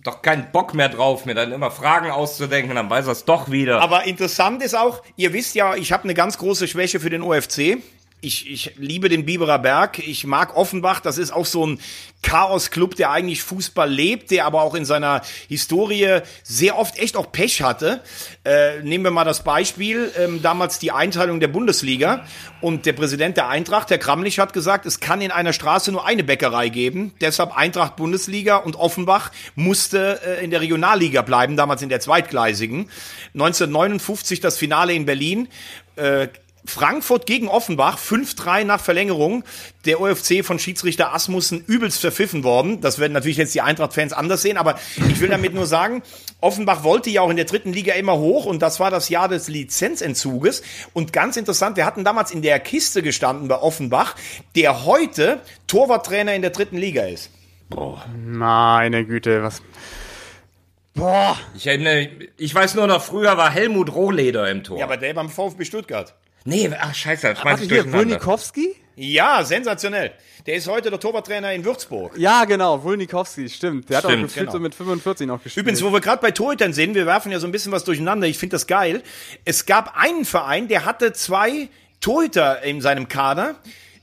[0.05, 3.51] doch keinen Bock mehr drauf, mir dann immer Fragen auszudenken, dann weiß er es doch
[3.51, 3.81] wieder.
[3.81, 7.23] Aber interessant ist auch, ihr wisst ja, ich habe eine ganz große Schwäche für den
[7.23, 7.79] OFC.
[8.25, 9.99] Ich, ich liebe den Biberer Berg.
[9.99, 11.01] Ich mag Offenbach.
[11.01, 11.79] Das ist auch so ein
[12.23, 17.31] Chaos-Club, der eigentlich Fußball lebt, der aber auch in seiner Historie sehr oft echt auch
[17.33, 18.01] Pech hatte.
[18.45, 22.25] Äh, nehmen wir mal das Beispiel, ähm, damals die Einteilung der Bundesliga.
[22.63, 26.07] Und der Präsident der Eintracht, der Kramlich, hat gesagt, es kann in einer Straße nur
[26.07, 27.13] eine Bäckerei geben.
[27.21, 32.89] Deshalb Eintracht Bundesliga und Offenbach musste äh, in der Regionalliga bleiben, damals in der zweitgleisigen.
[33.35, 35.49] 1959 das Finale in Berlin.
[35.97, 36.29] Äh,
[36.67, 39.45] Frankfurt gegen Offenbach, 5-3 nach Verlängerung.
[39.85, 42.81] Der OFC von Schiedsrichter Asmussen übelst verpfiffen worden.
[42.81, 46.03] Das werden natürlich jetzt die Eintracht-Fans anders sehen, aber ich will damit nur sagen,
[46.41, 49.29] Offenbach wollte ja auch in der dritten Liga immer hoch und das war das Jahr
[49.29, 50.63] des Lizenzentzuges.
[50.93, 54.15] Und ganz interessant, wir hatten damals in der Kiste gestanden bei Offenbach,
[54.57, 57.31] der heute Torwarttrainer in der dritten Liga ist.
[58.17, 59.63] Meine Güte, was.
[60.95, 61.37] Boah.
[61.57, 64.79] Ich erinnere, ich weiß nur noch, früher war Helmut Rohleder im Tor.
[64.79, 66.15] Ja, aber der beim VfB Stuttgart.
[66.45, 67.99] Nee, ach scheiße, das hier, durcheinander.
[67.99, 68.75] Wulnikowski?
[68.97, 70.13] Ja, sensationell.
[70.47, 72.17] Der ist heute der Torwarttrainer in Würzburg.
[72.17, 73.89] Ja, genau, Wulnikowski, stimmt.
[73.91, 74.53] Der hat auch Stimmt, gefühlt genau.
[74.53, 75.65] so mit 45 noch gespielt.
[75.65, 78.27] Übrigens, wo wir gerade bei Torhütern sind, wir werfen ja so ein bisschen was durcheinander.
[78.29, 79.03] Ich finde das geil.
[79.45, 81.69] Es gab einen Verein, der hatte zwei
[82.01, 83.57] Torhüter in seinem Kader.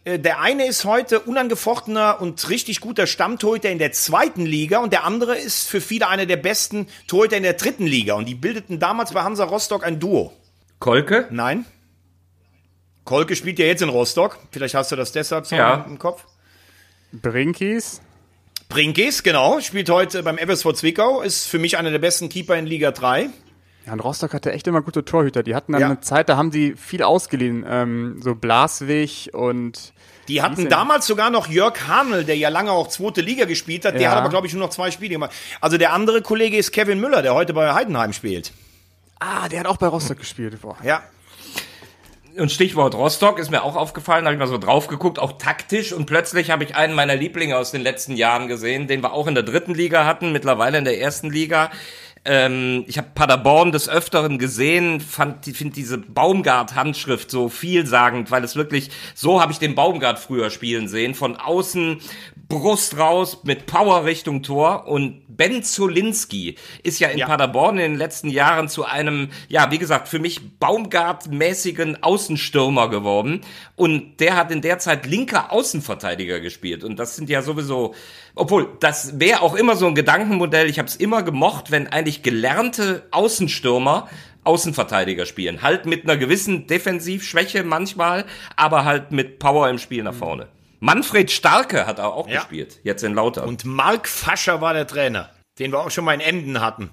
[0.04, 4.92] Äh, Der eine ist heute unangefochtener und richtig guter Stammtorhüter in der zweiten Liga und
[4.92, 8.16] der andere ist für viele einer der besten Torhüter in der dritten Liga.
[8.16, 10.34] Und die bildeten damals bei Hansa Rostock ein Duo.
[10.80, 11.28] Kolke?
[11.30, 11.66] Nein?
[13.12, 14.38] Kolke spielt ja jetzt in Rostock.
[14.52, 15.86] Vielleicht hast du das deshalb so Ja.
[15.86, 16.24] im Kopf.
[17.12, 18.00] Brinkis.
[18.70, 22.66] Brinkis, genau, spielt heute beim FSV Zwickau, ist für mich einer der besten Keeper in
[22.66, 23.30] Liga 3.
[23.86, 25.44] Ja, und Rostock hatte echt immer gute Torhüter.
[25.44, 25.88] Die hatten dann Ja.
[25.88, 27.66] eine Zeit, da haben die viel ausgeliehen.
[27.68, 29.92] Ähm, so Blaswig und.
[30.30, 33.96] Die hatten damals sogar noch Jörg Hanel, der ja lange auch zweite Liga gespielt hat.
[33.96, 34.12] Der Ja.
[34.12, 35.32] hat aber, glaube ich, nur noch zwei Spiele gemacht.
[35.60, 38.54] Also der andere Kollege ist Kevin Müller, der heute bei Heidenheim spielt.
[39.20, 40.62] Ah, der hat auch bei Rostock gespielt.
[40.62, 40.78] Boah.
[40.82, 41.04] Ja.
[42.38, 45.92] Und Stichwort Rostock ist mir auch aufgefallen, habe ich mal so drauf geguckt, auch taktisch.
[45.92, 49.28] Und plötzlich habe ich einen meiner Lieblinge aus den letzten Jahren gesehen, den wir auch
[49.28, 51.72] in der dritten Liga hatten, mittlerweile in der ersten Liga.
[52.24, 58.56] Ähm, ich habe Paderborn des Öfteren gesehen, fand, finde diese Baumgart-Handschrift so vielsagend, weil es
[58.56, 62.00] wirklich, so habe ich den Baumgart früher spielen sehen, von außen
[62.48, 67.28] Brust raus mit Power Richtung Tor und Ben Zolinski ist ja in Ja.
[67.28, 73.42] Paderborn in den letzten Jahren zu einem, ja, wie gesagt, für mich Baumgart-mäßigen Außenstürmer geworden.
[73.76, 76.84] Und der hat in der Zeit linker Außenverteidiger gespielt.
[76.84, 77.94] Und das sind ja sowieso,
[78.36, 80.70] obwohl, das wäre auch immer so ein Gedankenmodell.
[80.70, 84.10] Ich habe es immer gemocht, wenn eigentlich gelernte Außenstürmer
[84.44, 85.62] Außenverteidiger spielen.
[85.62, 88.26] Halt mit einer gewissen Defensivschwäche manchmal,
[88.56, 90.48] aber halt mit Power im Spiel nach vorne.
[90.82, 92.40] Manfred Starke hat auch Ja.
[92.42, 93.44] gespielt, jetzt in Lautern.
[93.48, 95.30] Und, Und Mark Fascher war der Trainer,
[95.60, 96.90] den wir auch schon mal in Emden hatten.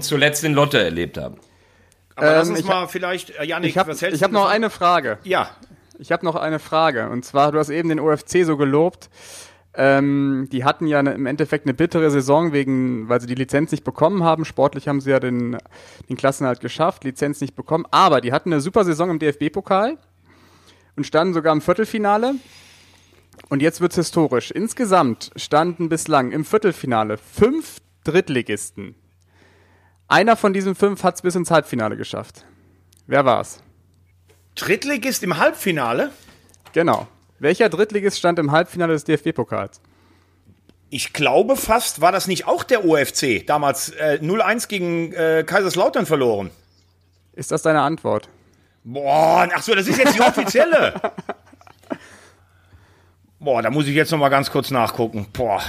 [0.00, 1.38] zuletzt in Lotte erlebt haben.
[2.16, 4.30] Aber lass Ähm, uns ich mal vielleicht, äh, Janik, Ich habe was hältst ich hab
[4.30, 5.18] du noch eine Frage.
[5.24, 5.50] Ja,
[5.98, 7.08] Ich habe noch eine Frage.
[7.10, 9.10] Und zwar, du hast eben den OFC so gelobt.
[9.74, 13.70] Ähm, die hatten ja ne, im Endeffekt eine bittere Saison, wegen, weil sie die Lizenz
[13.70, 14.44] nicht bekommen haben.
[14.44, 15.56] Sportlich haben sie ja den,
[16.08, 17.86] den Klassenhalt geschafft, Lizenz nicht bekommen.
[17.90, 19.98] Aber die hatten eine super Saison im DFB-Pokal
[20.96, 22.34] und standen sogar im Viertelfinale.
[23.48, 24.50] Und jetzt wird's historisch.
[24.50, 28.94] Insgesamt standen bislang im Viertelfinale fünf Drittligisten.
[30.08, 32.44] Einer von diesen fünf hat's bis ins Halbfinale geschafft.
[33.06, 33.62] Wer war's?
[34.54, 36.10] Drittligist im Halbfinale.
[36.72, 37.06] Genau.
[37.38, 39.80] Welcher Drittligist stand im Halbfinale des DFB-Pokals?
[40.90, 43.46] Ich glaube fast, war das nicht auch der OFC?
[43.46, 46.50] Damals äh, 0-1 gegen äh, Kaiserslautern verloren.
[47.32, 48.28] Ist das deine Antwort?
[48.84, 50.94] Boah, ach so, das ist jetzt die offizielle.
[53.38, 55.26] Boah, da muss ich jetzt noch mal ganz kurz nachgucken.
[55.32, 55.62] Boah,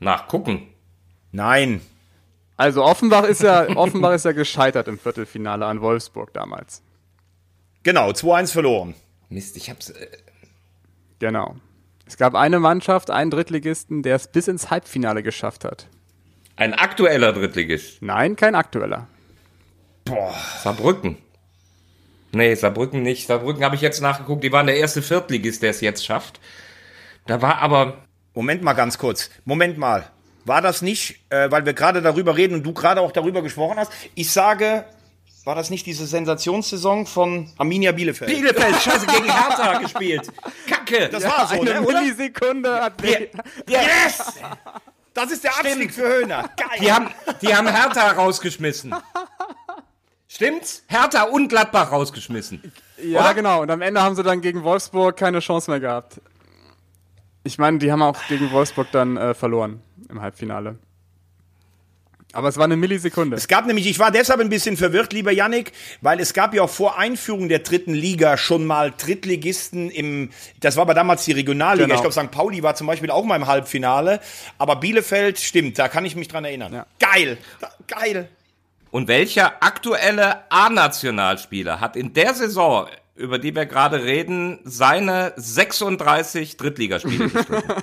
[0.00, 0.68] Nachgucken.
[1.30, 1.80] nein.
[2.56, 6.82] Also Offenbach ist ja, Offenbach ist ja gescheitert im Viertelfinale an Wolfsburg damals.
[7.82, 8.94] Genau, 2-1 verloren.
[9.28, 9.90] Mist, ich hab's.
[9.90, 10.06] Äh,
[11.18, 11.56] Genau.
[12.06, 15.86] Es gab eine Mannschaft, einen Drittligisten, der es bis ins Halbfinale geschafft hat.
[16.56, 18.02] Ein aktueller Drittligist.
[18.02, 19.06] Nein, kein aktueller.
[20.62, 21.16] Saarbrücken.
[22.32, 23.26] Nee, Saarbrücken nicht.
[23.26, 24.42] Saarbrücken habe ich jetzt nachgeguckt.
[24.42, 26.40] Die waren der erste Viertligist, der es jetzt schafft.
[27.26, 27.98] Da war aber
[28.34, 29.30] Moment mal ganz kurz.
[29.44, 30.10] Moment mal.
[30.44, 33.78] War das nicht, äh, weil wir gerade darüber reden und du gerade auch darüber gesprochen
[33.78, 33.92] hast?
[34.14, 34.86] Ich sage,
[35.44, 38.30] war das nicht diese Sensationssaison von Arminia Bielefeld?
[38.30, 40.28] Bielefeld, scheiße, gegen Hertha gespielt.
[40.68, 41.08] Kacke.
[41.10, 42.00] das war so, Eine ne, oder?
[42.00, 42.94] Millisekunde hat
[43.68, 44.40] Yes!
[45.14, 46.50] Das ist der Abstieg für Höhner.
[46.56, 46.78] Geil.
[46.80, 47.10] Die haben,
[47.42, 48.94] die haben Hertha rausgeschmissen.
[50.42, 50.82] Stimmt's?
[50.88, 52.60] Hertha und Gladbach rausgeschmissen.
[53.00, 53.34] Ja, Oder?
[53.34, 53.62] genau.
[53.62, 56.20] Und am Ende haben sie dann gegen Wolfsburg keine Chance mehr gehabt.
[57.44, 60.78] Ich meine, die haben auch gegen Wolfsburg dann äh, verloren im Halbfinale.
[62.32, 63.36] Aber es war eine Millisekunde.
[63.36, 65.70] Es gab nämlich, ich war deshalb ein bisschen verwirrt, lieber Yannick,
[66.00, 70.76] weil es gab ja auch vor Einführung der dritten Liga schon mal Drittligisten im, das
[70.76, 71.86] war aber damals die Regionalliga.
[71.86, 71.94] Genau.
[71.94, 72.32] Ich glaube, St.
[72.32, 74.20] Pauli war zum Beispiel auch mal im Halbfinale.
[74.58, 76.72] Aber Bielefeld, stimmt, da kann ich mich dran erinnern.
[76.72, 76.86] Ja.
[76.98, 77.38] Geil,
[77.86, 78.28] geil.
[78.92, 86.58] Und welcher aktuelle A-Nationalspieler hat in der Saison, über die wir gerade reden, seine 36
[86.58, 87.64] Drittligaspiele gespielt?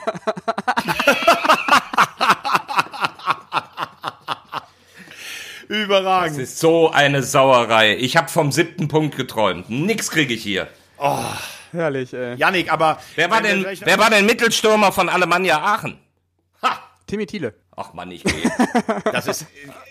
[5.68, 6.39] Das Überragend.
[6.39, 7.95] ist so eine Sauerei.
[7.97, 9.70] Ich habe vom siebten Punkt geträumt.
[9.70, 10.68] Nix kriege ich hier.
[11.72, 12.36] Herrlich, ey.
[12.38, 12.99] Yannick, aber.
[13.16, 15.99] Wer war denn, wer war denn Mittelstürmer von Alemannia Aachen?
[16.64, 16.80] Ha!
[17.05, 17.53] Timmy Thiele.
[17.82, 18.51] Ach Mann, ich gehe.
[19.05, 19.45] Das ist äh,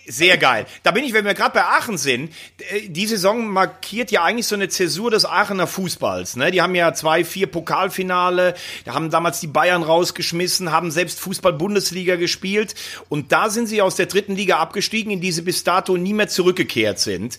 [0.07, 0.67] sehr geil.
[0.83, 2.35] Da bin ich, wenn wir gerade bei Aachen sind,
[2.71, 6.37] äh, die Saison markiert ja eigentlich so eine Zäsur des Aachener Fußballs.
[6.37, 6.51] Ne?
[6.51, 12.17] Die haben ja zwei, vier Pokalfinale, da haben damals die Bayern rausgeschmissen, haben selbst Fußball-Bundesliga
[12.17, 12.75] gespielt
[13.09, 16.13] und da sind sie aus der dritten Liga abgestiegen, in die sie bis dato nie
[16.13, 17.39] mehr zurückgekehrt sind.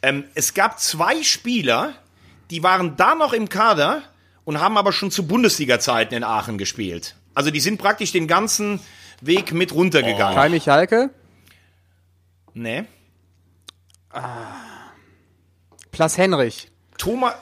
[0.00, 1.92] Ähm, es gab zwei Spieler,
[2.50, 4.02] die waren da noch im Kader
[4.46, 7.16] und haben aber schon zu Bundesliga-Zeiten in Aachen gespielt.
[7.34, 8.80] Also die sind praktisch den ganzen
[9.20, 10.34] Weg mit runtergegangen.
[10.34, 11.10] Kai Michalke.
[12.54, 12.84] Nee.
[15.92, 16.70] Plas Henrich.
[16.98, 17.34] Thomas,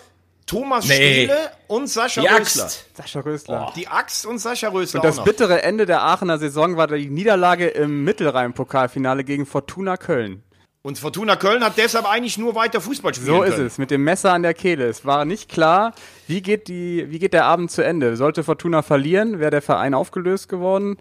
[0.46, 0.94] Thomas Nee.
[1.24, 2.64] Steele und Sascha Die Rösler.
[2.64, 2.96] Axt.
[2.96, 3.72] Sascha Rösler.
[3.76, 5.24] Die Axt und Sascha Rösler Und das auch noch.
[5.24, 10.42] bittere Ende der Aachener Saison war die Niederlage im Mittelrhein-Pokalfinale gegen Fortuna Köln.
[10.82, 13.52] Und Fortuna Köln hat deshalb eigentlich nur weiter Fußball spielen So können.
[13.52, 14.86] ist es, mit dem Messer an der Kehle.
[14.86, 15.92] Es war nicht klar,
[16.28, 18.16] wie geht, die, wie geht der Abend zu Ende.
[18.16, 20.96] Sollte Fortuna verlieren, wäre der Verein aufgelöst geworden.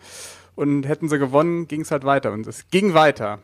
[0.58, 2.34] Und hätten sie gewonnen, ging es halt weiter.
[2.34, 3.38] Und es ging weiter.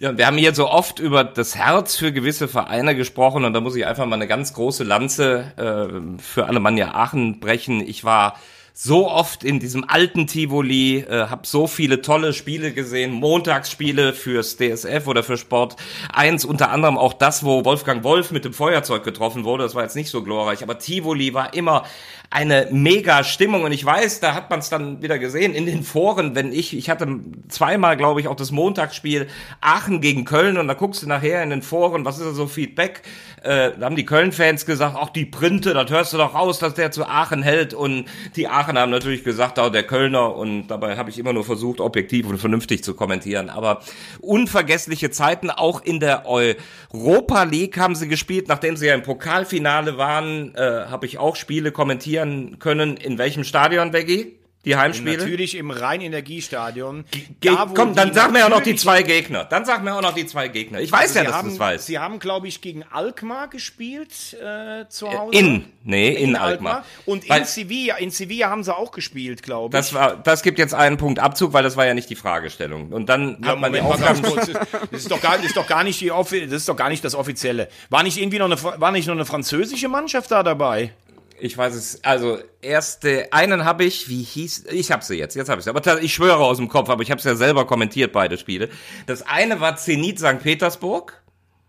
[0.00, 3.60] Ja, wir haben hier so oft über das Herz für gewisse Vereine gesprochen und da
[3.60, 7.80] muss ich einfach mal eine ganz große Lanze äh, für Alemannia Aachen brechen.
[7.80, 8.38] Ich war
[8.72, 14.56] so oft in diesem alten Tivoli, äh, habe so viele tolle Spiele gesehen, Montagsspiele fürs
[14.56, 15.74] DSF oder für Sport
[16.14, 19.82] 1, unter anderem auch das, wo Wolfgang Wolf mit dem Feuerzeug getroffen wurde, das war
[19.82, 21.82] jetzt nicht so glorreich, aber Tivoli war immer
[22.30, 25.82] eine mega Stimmung und ich weiß, da hat man es dann wieder gesehen in den
[25.82, 27.08] Foren, wenn ich, ich hatte
[27.48, 29.28] zweimal, glaube ich, auch das Montagsspiel
[29.62, 30.58] Aachen gegen Köln.
[30.58, 33.02] Und da guckst du nachher in den Foren, was ist da so Feedback,
[33.42, 36.74] äh, da haben die Köln-Fans gesagt, ach die Printe, das hörst du doch raus, dass
[36.74, 37.72] der zu Aachen hält.
[37.72, 38.06] Und
[38.36, 40.34] die Aachen haben natürlich gesagt, auch der Kölner.
[40.34, 43.80] Und dabei habe ich immer nur versucht, objektiv und vernünftig zu kommentieren, aber
[44.20, 49.98] unvergessliche Zeiten, auch in der Europa League haben sie gespielt, nachdem sie ja im Pokalfinale
[49.98, 51.72] waren, äh, habe ich auch Spiele
[52.18, 54.34] kommentieren können, in welchem Stadion, Becky?
[54.64, 55.16] Die Heimspiele?
[55.18, 57.04] Natürlich im Rhein-Energiestadion.
[57.40, 59.44] Da, komm, dann sag mir auch noch die zwei Gegner.
[59.44, 60.80] Dann sag mir auch noch die zwei Gegner.
[60.80, 61.86] Ich weiß ja, Sie dass du es weißt.
[61.86, 65.38] Sie haben, glaube ich, gegen Alkmaar gespielt äh, zu Hause.
[65.38, 66.84] In, nee, in, Alkmaar.
[67.06, 69.78] Und in Weil- Sevilla, in Sevilla haben sie auch gespielt, glaube ich.
[69.78, 72.88] Das war, das gibt jetzt einen Punkt Abzug, weil das war ja nicht die Fragestellung.
[72.92, 74.20] Und dann Ja, hat man die Aufgaben.
[74.22, 74.50] kurz.
[74.50, 77.04] Das ist doch gar, das ist doch gar nicht die, das ist doch gar nicht
[77.04, 77.68] das Offizielle.
[77.90, 80.92] War nicht irgendwie noch eine, war nicht noch eine französische Mannschaft da dabei?
[81.40, 85.48] Ich weiß es, also erste, einen habe ich, wie hieß, ich habe sie jetzt, jetzt
[85.48, 87.66] habe ich sie, aber ich schwöre aus dem Kopf, aber ich habe es ja selber
[87.66, 88.68] kommentiert, beide Spiele.
[89.06, 90.40] Das eine war Zenit St.
[90.42, 91.22] Petersburg.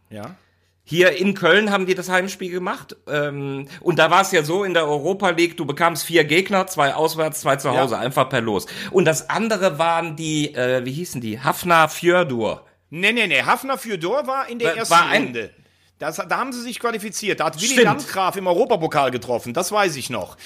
[0.09, 0.35] Ja.
[0.83, 2.95] Hier in Köln haben die das Heimspiel gemacht.
[3.07, 6.65] Ähm, und da war es ja so in der Europa League, du bekamst vier Gegner,
[6.65, 7.99] zwei auswärts, zwei zu Hause, Ja.
[8.01, 8.65] einfach per Los.
[8.89, 11.39] Und das andere waren die, äh, wie hießen die?
[11.39, 12.65] Hafna Fjördur.
[12.89, 13.43] Nee, nee, nee.
[13.43, 15.51] Hafner Fyodor war in der War- ersten war ein- Runde.
[15.99, 17.41] Das, da haben sie sich qualifiziert.
[17.41, 17.83] Da hat Stimmt.
[17.83, 19.53] Landgraf im Europapokal getroffen.
[19.53, 20.37] Das weiß ich noch.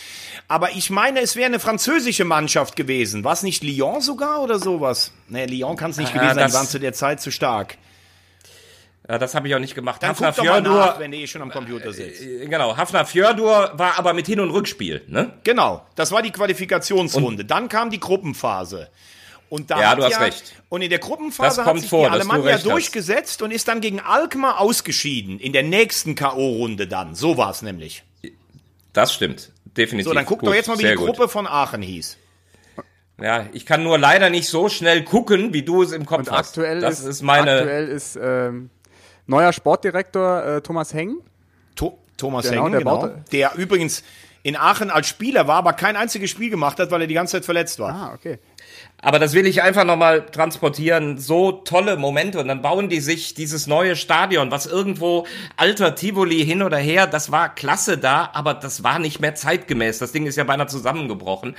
[0.48, 3.24] Aber ich meine, es wäre eine französische Mannschaft gewesen.
[3.24, 5.12] War es nicht Lyon sogar oder sowas?
[5.30, 6.48] Nee, Lyon kann es nicht Ah, gewesen sein.
[6.48, 7.78] Die waren zu der Zeit zu stark.
[9.08, 10.02] Ja, das habe ich auch nicht gemacht.
[10.02, 12.22] Dann Hafna guck doch mal nach, Fjördur, wenn du eh schon am Computer sitzt.
[12.22, 15.34] äh, genau, Hafna Fjördur war aber mit Hin- und Rückspiel, ne?
[15.44, 17.44] Genau, das war die Qualifikationsrunde.
[17.46, 18.90] Dann kam die Gruppenphase.
[19.54, 20.54] Und da Ja, hat du hast recht.
[20.70, 22.72] Und in der Gruppenphase Das hat kommt sich vor, die dass du Alemannia recht hast.
[22.72, 25.40] durchgesetzt und ist dann gegen Alkmaar ausgeschieden.
[25.40, 27.14] In der nächsten K.O.-Runde dann.
[27.14, 28.04] So war es nämlich.
[28.94, 29.52] Das stimmt.
[29.78, 30.08] definitiv.
[30.10, 31.06] So, dann guck gut, doch jetzt mal, wie die sehr gut.
[31.06, 32.18] Gruppe von Aachen hieß.
[33.22, 36.32] Ja, ich kann nur leider nicht so schnell gucken, wie du es im Kopf Und
[36.32, 36.48] hast.
[36.50, 37.52] aktuell das ist, ist, meine.
[37.60, 38.72] aktuell ist ähm,
[39.28, 41.18] neuer Sportdirektor äh, Thomas Heng.
[41.76, 42.98] To Thomas Genau, Hengen, der genau.
[43.02, 44.04] baute- Der übrigens
[44.42, 47.34] in Aachen als Spieler war, aber kein einziges Spiel gemacht hat, weil er die ganze
[47.38, 47.94] Zeit verletzt war.
[47.94, 48.40] Ah, okay.
[49.04, 51.18] Aber das will ich einfach nochmal transportieren.
[51.18, 52.40] So tolle Momente.
[52.40, 55.28] Und dann bauen die sich dieses neue Stadion, was irgendwo
[55.58, 60.00] alter Tivoli hin oder her, das war klasse da, aber das war nicht mehr zeitgemäß.
[60.00, 61.56] Das Ding ist ja beinahe zusammengebrochen.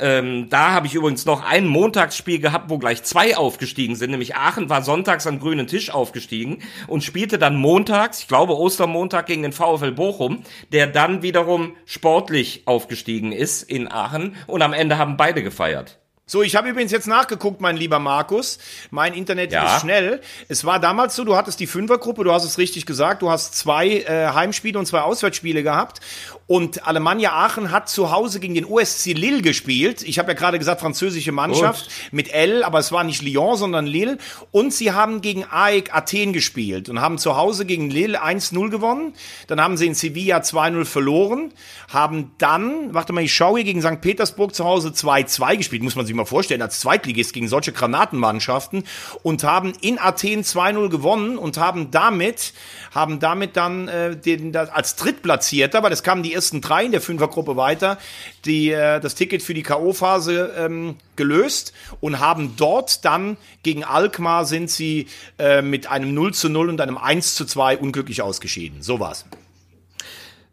[0.00, 4.10] Ähm, da habe ich übrigens noch ein Montagsspiel gehabt, wo gleich zwei aufgestiegen sind.
[4.10, 9.26] Nämlich Aachen war sonntags am grünen Tisch aufgestiegen und spielte dann montags, ich glaube Ostermontag
[9.26, 10.42] gegen den VfL Bochum,
[10.72, 14.34] der dann wiederum sportlich aufgestiegen ist in Aachen.
[14.48, 15.98] Und am Ende haben beide gefeiert.
[16.30, 18.58] So, ich habe übrigens jetzt nachgeguckt, mein lieber Markus.
[18.90, 19.74] Mein Internet Ja.
[19.76, 20.20] ist schnell.
[20.48, 23.56] Es war damals so, du hattest die Fünfergruppe, du hast es richtig gesagt, du hast
[23.56, 26.00] zwei äh, Heimspiele und zwei Auswärtsspiele gehabt.
[26.48, 30.02] Und Alemannia Aachen hat zu Hause gegen den OSC Lille gespielt.
[30.02, 33.86] Ich habe ja gerade gesagt, französische Mannschaft mit L, aber es war nicht Lyon, sondern
[33.86, 34.16] Lille.
[34.50, 39.12] Und sie haben gegen AEK Athen gespielt und haben zu Hause gegen Lille 1-0 gewonnen.
[39.46, 41.52] Dann haben sie in Sevilla 2-0 verloren,
[41.92, 44.00] haben dann, warte mal, ich schaue hier, gegen St.
[44.00, 48.84] Petersburg zu Hause 2-2 gespielt, muss man sich mal vorstellen, als Zweitligist gegen solche Granatenmannschaften
[49.22, 52.54] und haben in Athen 2-0 gewonnen und haben damit,
[52.94, 56.92] haben damit dann äh, den, das, als Drittplatzierter, weil es kamen die ersten drei in
[56.92, 57.98] der Fünfergruppe weiter,
[58.44, 64.44] die, äh, das Ticket für die K.O.-Phase ähm, gelöst und haben dort dann gegen Alkmaar
[64.44, 65.08] sind sie
[65.38, 68.82] äh, mit einem 0 zu 0 und einem 1 zu 2 unglücklich ausgeschieden.
[68.82, 69.24] So war's.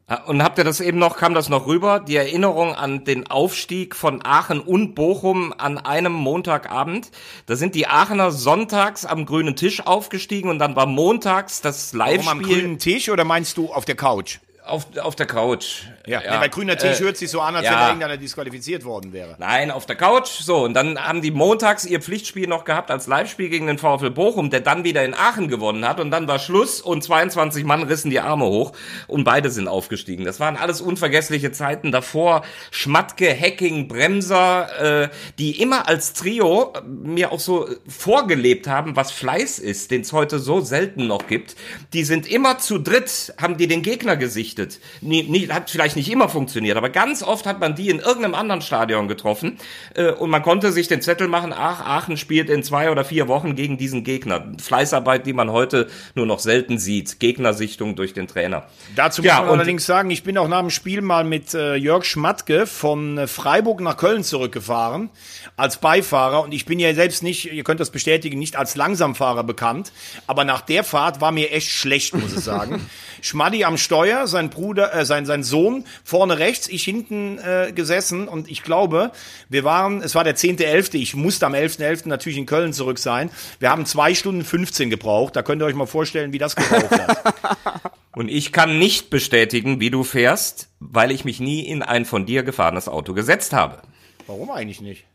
[0.07, 1.99] Ah, Und habt ihr das eben noch, kam das noch rüber?
[1.99, 7.11] Die Erinnerung an den Aufstieg von Aachen und Bochum an einem Montagabend.
[7.45, 12.27] Da sind die Aachener sonntags am grünen Tisch aufgestiegen und dann war montags das Warum
[12.27, 14.39] am Live-Spiel grünen Tisch oder meinst du auf der Couch?
[14.65, 15.83] Auf, auf der Couch.
[16.05, 17.73] Ja, Nee, weil grüner Tisch Äh, hört sich so an, als ja.
[17.73, 19.35] wenn irgendeiner disqualifiziert worden wäre.
[19.39, 20.27] Nein, auf der Couch.
[20.27, 24.11] So, und dann haben die montags ihr Pflichtspiel noch gehabt als Live-Spiel gegen den VfL
[24.11, 25.99] Bochum, der dann wieder in Aachen gewonnen hat.
[25.99, 28.73] Und dann war Schluss und 22 Mann rissen die Arme hoch
[29.07, 30.25] und beide sind aufgestiegen.
[30.25, 31.91] Das waren alles unvergessliche Zeiten.
[31.91, 35.09] Davor Schmatke, Hacking, Bremser, äh,
[35.39, 40.13] die immer als Trio äh, mir auch so vorgelebt haben, was Fleiß ist, den es
[40.13, 41.55] heute so selten noch gibt.
[41.93, 44.54] Die sind immer zu dritt, haben die den Gegner gesichtet.
[45.01, 48.35] Nie, nie, hat vielleicht nicht immer funktioniert, aber ganz oft hat man die in irgendeinem
[48.35, 49.57] anderen Stadion getroffen
[49.95, 53.27] äh, und man konnte sich den Zettel machen, ach, Aachen spielt in zwei oder vier
[53.27, 54.45] Wochen gegen diesen Gegner.
[54.61, 57.19] Fleißarbeit, die man heute nur noch selten sieht.
[57.19, 58.63] Gegnersichtung durch den Trainer.
[58.95, 61.53] Dazu Ja, muss man und- allerdings sagen, ich bin auch nach dem Spiel mal mit
[61.53, 65.09] äh, Jörg Schmatke von äh, Freiburg nach Köln zurückgefahren
[65.57, 69.43] als Beifahrer und ich bin ja selbst nicht, ihr könnt das bestätigen, nicht als Langsamfahrer
[69.43, 69.91] bekannt,
[70.27, 72.85] aber nach der Fahrt war mir echt schlecht, muss ich sagen.
[73.21, 78.27] Schmaddi am Steuer, sein Bruder, äh, sein, sein Sohn vorne rechts, ich hinten äh, gesessen
[78.27, 79.11] und ich glaube,
[79.49, 82.07] wir waren, es war der 10.11., ich musste am 11.11.
[82.07, 83.29] natürlich in Köln zurück sein.
[83.59, 86.91] Wir haben zwei Stunden 15 gebraucht, da könnt ihr euch mal vorstellen, wie das gebraucht
[86.91, 87.91] hat.
[88.15, 92.25] Und ich kann nicht bestätigen, wie du fährst, weil ich mich nie in ein von
[92.25, 93.81] dir gefahrenes Auto gesetzt habe.
[94.25, 95.05] Warum eigentlich nicht?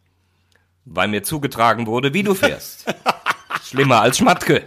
[0.85, 2.85] Weil mir zugetragen wurde, wie du fährst.
[3.65, 4.65] Schlimmer als Schmatke.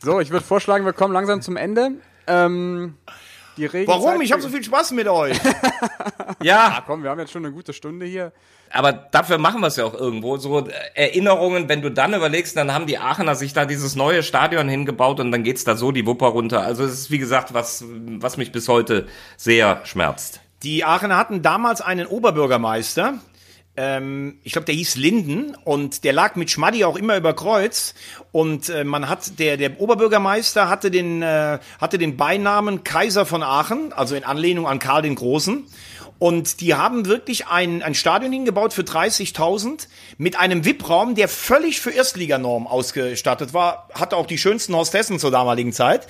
[0.00, 1.92] So, ich würde vorschlagen, wir kommen langsam zum Ende.
[2.28, 2.94] Ähm,
[3.56, 4.20] die Regenzeit Warum?
[4.20, 5.38] Ich habe so viel Spaß mit euch.
[6.42, 8.32] Ja, Komm, wir haben jetzt schon eine gute Stunde hier.
[8.70, 10.36] aber dafür machen wir es ja auch irgendwo.
[10.36, 14.22] So äh, Erinnerungen, wenn du dann überlegst, dann haben die Aachener sich da dieses neue
[14.22, 16.60] Stadion hingebaut und dann geht's da so die Wupper runter.
[16.62, 20.40] Also es ist wie gesagt was, was mich bis heute sehr schmerzt.
[20.62, 23.14] Die Aachener hatten damals einen Oberbürgermeister.
[23.80, 27.94] Ähm, ich glaube, der hieß Linden und der lag mit Schmaddi auch immer über Kreuz.
[28.32, 33.44] Und äh, man hat, der, der Oberbürgermeister hatte den, äh, hatte den Beinamen Kaiser von
[33.44, 35.64] Aachen, also in Anlehnung an Karl den Großen.
[36.18, 41.80] Und die haben wirklich ein, ein Stadion hingebaut für 30.000 mit einem VIP-Raum, der völlig
[41.80, 43.88] für Erstliganorm ausgestattet war.
[43.94, 46.08] Hatte auch die schönsten Hostessen zur damaligen Zeit.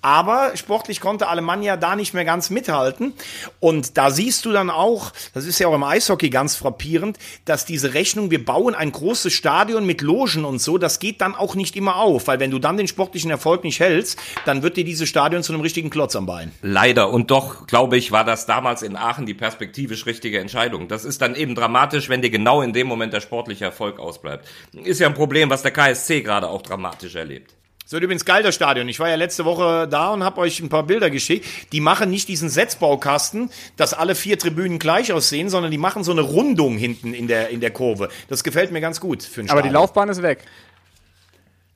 [0.00, 3.14] Aber sportlich konnte Alemannia da nicht mehr ganz mithalten.
[3.58, 7.64] Und da siehst du dann auch, das ist ja auch im Eishockey ganz frappierend, dass
[7.64, 11.54] diese Rechnung, wir bauen ein großes Stadion mit Logen und so, das geht dann auch
[11.54, 12.28] nicht immer auf.
[12.28, 15.52] Weil wenn du dann den sportlichen Erfolg nicht hältst, dann wird dir dieses Stadion zu
[15.52, 16.52] einem richtigen Klotz am Bein.
[16.62, 17.10] Leider.
[17.10, 20.88] Und doch, glaube ich, war das damals in Aachen die perspektivisch richtige Entscheidung.
[20.88, 24.46] Das ist dann eben dramatisch, wenn dir genau in dem Moment der sportliche Erfolg ausbleibt.
[24.84, 27.57] Ist ja ein Problem, was der KSC gerade auch dramatisch erlebt.
[27.90, 28.86] So, übrigens geil, das Stadion.
[28.90, 31.46] Ich war ja letzte Woche da und habe euch ein paar Bilder geschickt.
[31.72, 36.12] Die machen nicht diesen Setzbaukasten, dass alle vier Tribünen gleich aussehen, sondern die machen so
[36.12, 38.10] eine Rundung hinten in der, in der Kurve.
[38.28, 39.80] Das gefällt mir ganz gut für ein Aber die Stadion.
[39.80, 40.44] Laufbahn ist weg.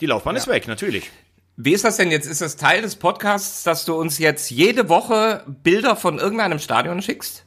[0.02, 1.10] die Laufbahn ist weg, natürlich.
[1.56, 2.26] Wie ist das denn jetzt?
[2.26, 7.00] Ist das Teil des Podcasts, dass du uns jetzt jede Woche Bilder von irgendeinem Stadion
[7.00, 7.46] schickst?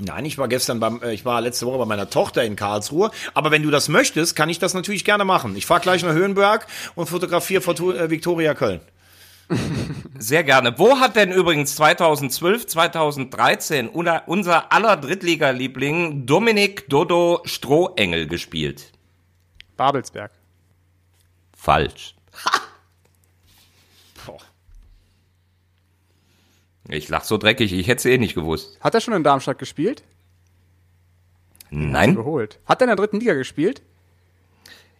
[0.00, 3.10] Nein, ich war gestern beim, äh, ich war letzte Woche bei meiner Tochter in Karlsruhe.
[3.32, 5.54] Aber wenn du das möchtest, kann ich das natürlich gerne machen.
[5.56, 6.66] Ich fahre gleich nach Höhenberg
[6.96, 7.62] und fotografiere
[7.96, 8.80] äh, Viktoria Köln.
[10.18, 10.78] Sehr gerne.
[10.78, 18.90] Wo hat denn übrigens 2012, 2013 una- unser aller Drittliga-Liebling Dominik Dodo Strohengel gespielt?
[19.76, 20.32] Babelsberg.
[21.56, 22.14] Falsch.
[26.96, 28.78] Ich lach so dreckig, ich hätte es eh nicht gewusst.
[28.80, 30.02] Hat er schon in Darmstadt gespielt?
[31.70, 32.14] Nein?
[32.14, 32.60] Geholt.
[32.66, 33.82] Hat er in der dritten Liga gespielt?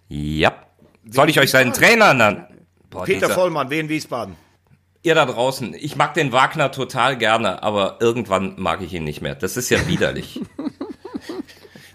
[0.09, 0.55] Ja.
[1.09, 2.47] Soll ich euch seinen Trainer nennen?
[2.91, 4.37] Boah, Peter dieser- Vollmann, Wien Wiesbaden.
[5.03, 9.21] Ihr da draußen, ich mag den Wagner total gerne, aber irgendwann mag ich ihn nicht
[9.21, 9.35] mehr.
[9.35, 10.41] Das ist ja widerlich.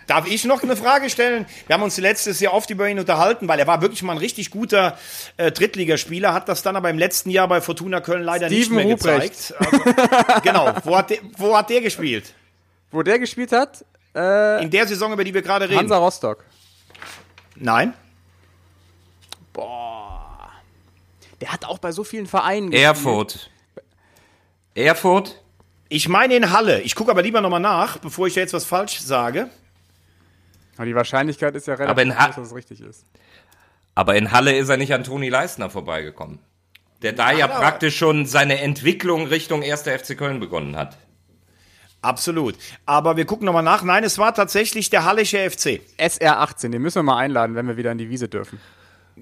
[0.10, 1.46] Darf ich noch eine Frage stellen?
[1.68, 4.18] Wir haben uns letztes Jahr oft über ihn unterhalten, weil er war wirklich mal ein
[4.18, 4.98] richtig guter
[5.38, 8.76] äh, Drittligaspieler, hat das dann aber im letzten Jahr bei Fortuna Köln leider nicht Steven
[8.78, 9.50] mehr Ruprecht.
[9.54, 9.54] gezeigt.
[9.60, 12.34] Also, genau, wo hat, der, wo hat der gespielt?
[12.90, 13.86] Wo der gespielt hat?
[14.16, 15.78] Äh, In der Saison, über die wir gerade reden.
[15.78, 16.44] Hansa Rostock.
[17.56, 17.94] Nein?
[19.54, 20.50] Boah.
[21.40, 22.84] Der hat auch bei so vielen Vereinen gespielt.
[22.88, 23.50] Erfurt.
[24.74, 25.40] Erfurt?
[25.88, 26.82] Ich meine in Halle.
[26.82, 29.50] Ich gucke aber lieber nochmal nach, bevor ich da jetzt was falsch sage.
[30.80, 33.06] Aber die Wahrscheinlichkeit ist ja relativ Aber in Ha- groß, dass es richtig ist.
[33.96, 36.40] Aber in Halle ist er nicht an Toni Leistner vorbeigekommen.
[37.02, 39.84] Der da ja aber- praktisch schon seine Entwicklung Richtung 1.
[39.90, 40.96] FC Köln begonnen hat.
[42.02, 42.56] Absolut.
[42.86, 43.84] Aber wir gucken nochmal nach.
[43.84, 45.82] Nein, es war tatsächlich der Hallische FC.
[45.98, 48.58] SR18, den müssen wir mal einladen, wenn wir wieder in die Wiese dürfen.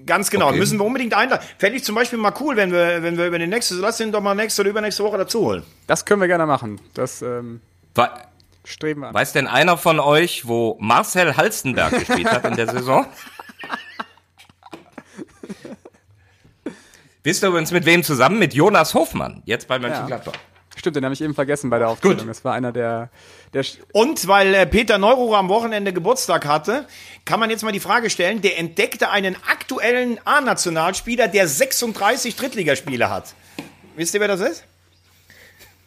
[0.06, 0.50] Ganz genau.
[0.50, 0.58] Okay.
[0.58, 1.44] Müssen wir unbedingt einladen.
[1.58, 4.12] Fände ich zum Beispiel mal cool, wenn wir, wenn wir über den nächsten, lass den
[4.12, 5.64] doch mal nächste oder übernächste Woche dazu holen.
[5.88, 6.80] Das können wir gerne machen.
[6.94, 7.60] Das ähm,
[8.68, 9.14] streben wir an.
[9.14, 13.06] weiß denn einer von euch, wo Marcel Halstenberg gespielt hat in der Saison?
[17.22, 18.38] Wisst ihr übrigens mit wem zusammen?
[18.38, 20.32] Mit Jonas Hofmann, jetzt bei Mönchengladbach.
[20.78, 22.26] Stimmt, den habe ich eben vergessen bei der Aufzählung.
[22.28, 23.10] Das war einer der,
[23.52, 26.86] der Und weil äh, Peter Neururer am Wochenende Geburtstag hatte,
[27.24, 33.10] kann man jetzt mal die Frage stellen, der entdeckte einen aktuellen A-Nationalspieler, der 36 Drittligaspiele
[33.10, 33.34] hat.
[33.96, 34.64] Wisst ihr, wer das ist?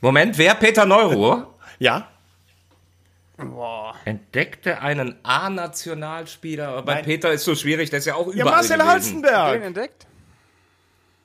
[0.02, 0.56] Moment, wer?
[0.56, 1.56] Peter Neuruhr?
[1.80, 2.10] Ja.
[4.06, 6.70] Entdeckte einen A-Nationalspieler.
[6.70, 7.02] Aber bei.
[7.02, 8.80] Peter ist so schwierig, der ist ja auch Ja, überall Marcel gewesen.
[8.80, 9.64] den Halstenberg.
[9.64, 10.08] entdeckt.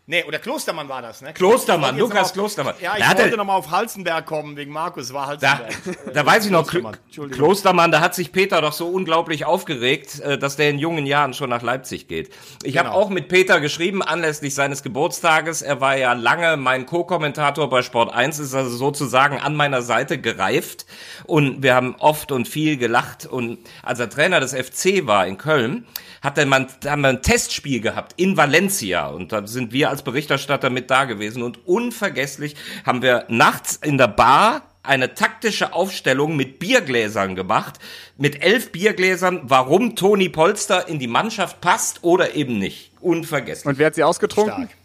[0.09, 1.33] Nee, oder Klostermann war das, ne?
[1.35, 2.75] Klostermann, Lukas Klostermann.
[2.81, 6.13] Ja, ich Da wollte er- noch mal auf Halstenberg kommen, wegen Markus, war Da, Halstenberg.
[6.15, 7.31] da weiß ich noch, Kl Klostermann.
[7.33, 11.35] Klostermann, da hat sich Peter doch so unglaublich aufgeregt, äh, dass der in jungen Jahren
[11.35, 12.31] schon nach Leipzig geht.
[12.63, 13.01] Ich habe Genau.
[13.01, 15.61] auch mit Peter geschrieben, anlässlich seines Geburtstages.
[15.63, 20.19] Er war ja lange mein Co-Kommentator bei Sport 1, ist also sozusagen an meiner Seite
[20.21, 20.87] gereift.
[21.25, 23.27] Und wir haben oft und viel gelacht.
[23.27, 25.85] Und als er Trainer des FC war in Köln,
[26.23, 29.09] hat er da haben wir ein Testspiel gehabt in Valencia.
[29.09, 31.43] Und da sind wir als Berichterstatter mit da gewesen.
[31.43, 37.79] Und unvergesslich haben wir nachts in der Bar eine taktische Aufstellung mit Biergläsern gemacht.
[38.19, 42.93] Mit elf Biergläsern, warum Toni Polster in die Mannschaft passt oder eben nicht.
[43.01, 43.67] Unvergesslich.
[43.67, 44.69] Und wer hat sie ausgetrunken?
[44.69, 44.77] Stark.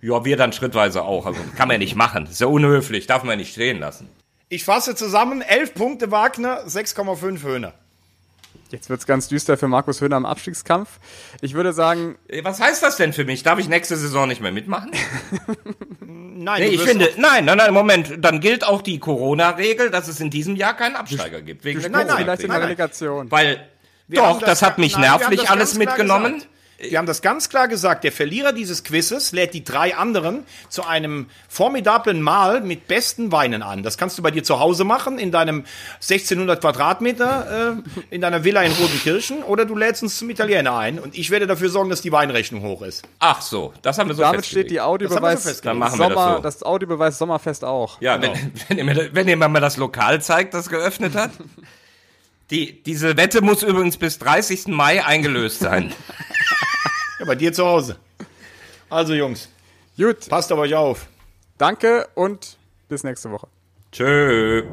[0.00, 1.26] Ja, wir dann schrittweise auch.
[1.26, 2.26] Also kann man ja nicht machen.
[2.30, 4.08] ist ja unhöflich, darf man nicht stehen lassen.
[4.48, 7.74] Ich fasse zusammen, 11 Punkte Wagner, 6,5 Höhner.
[8.70, 11.00] Jetzt wird's ganz düster für Markus Höhner im Abstiegskampf.
[11.40, 13.42] Ich würde sagen, Äh, Was heißt das denn für mich?
[13.42, 14.92] Darf ich nächste Saison nicht mehr mitmachen?
[16.00, 18.24] Nein, Nee, ich finde, nein, nein, nein, Moment.
[18.24, 21.64] Dann gilt auch die Corona-Regel, dass es in diesem Jahr keinen Absteiger gibt.
[21.64, 23.30] Wegen der nein, nein, vielleicht in der Relegation.
[23.30, 23.68] Weil,
[24.08, 26.34] Wir doch, das, hat mich nein, nervlich das alles mitgenommen.
[26.34, 26.48] gesagt.
[26.82, 28.04] Wir haben das ganz klar gesagt.
[28.04, 33.62] Der Verlierer dieses Quizzes lädt die drei anderen zu einem formidablen Mahl mit besten Weinen
[33.62, 33.82] an.
[33.82, 35.64] Das kannst du bei dir zu Hause machen, in deinem
[35.96, 40.98] 1600 Quadratmeter, äh, in deiner Villa in Rodenkirchen, oder du lädst uns zum Italiener ein
[40.98, 43.02] und ich werde dafür sorgen, dass die Weinrechnung hoch ist.
[43.18, 44.68] Ach so, das haben wir so Damit festgelegt.
[44.68, 45.62] steht die Audiobeweis so.
[45.62, 46.42] Dann machen wir das Sommer, so.
[46.42, 48.00] das Audiobeweis Sommerfest auch.
[48.00, 48.32] Ja, wenn,
[48.68, 51.30] wenn, ihr mir, wenn ihr mir mal das Lokal zeigt, das geöffnet hat.
[52.50, 54.66] Die, diese Wette muss übrigens bis 30.
[54.68, 55.92] Mai eingelöst sein.
[57.20, 57.96] Ja, bei dir zu Hause.
[58.88, 59.48] Also Jungs,
[59.96, 61.06] Gut, passt auf euch auf.
[61.58, 62.56] danke und
[62.88, 63.46] bis nächste Woche.
[63.92, 64.64] Tschö.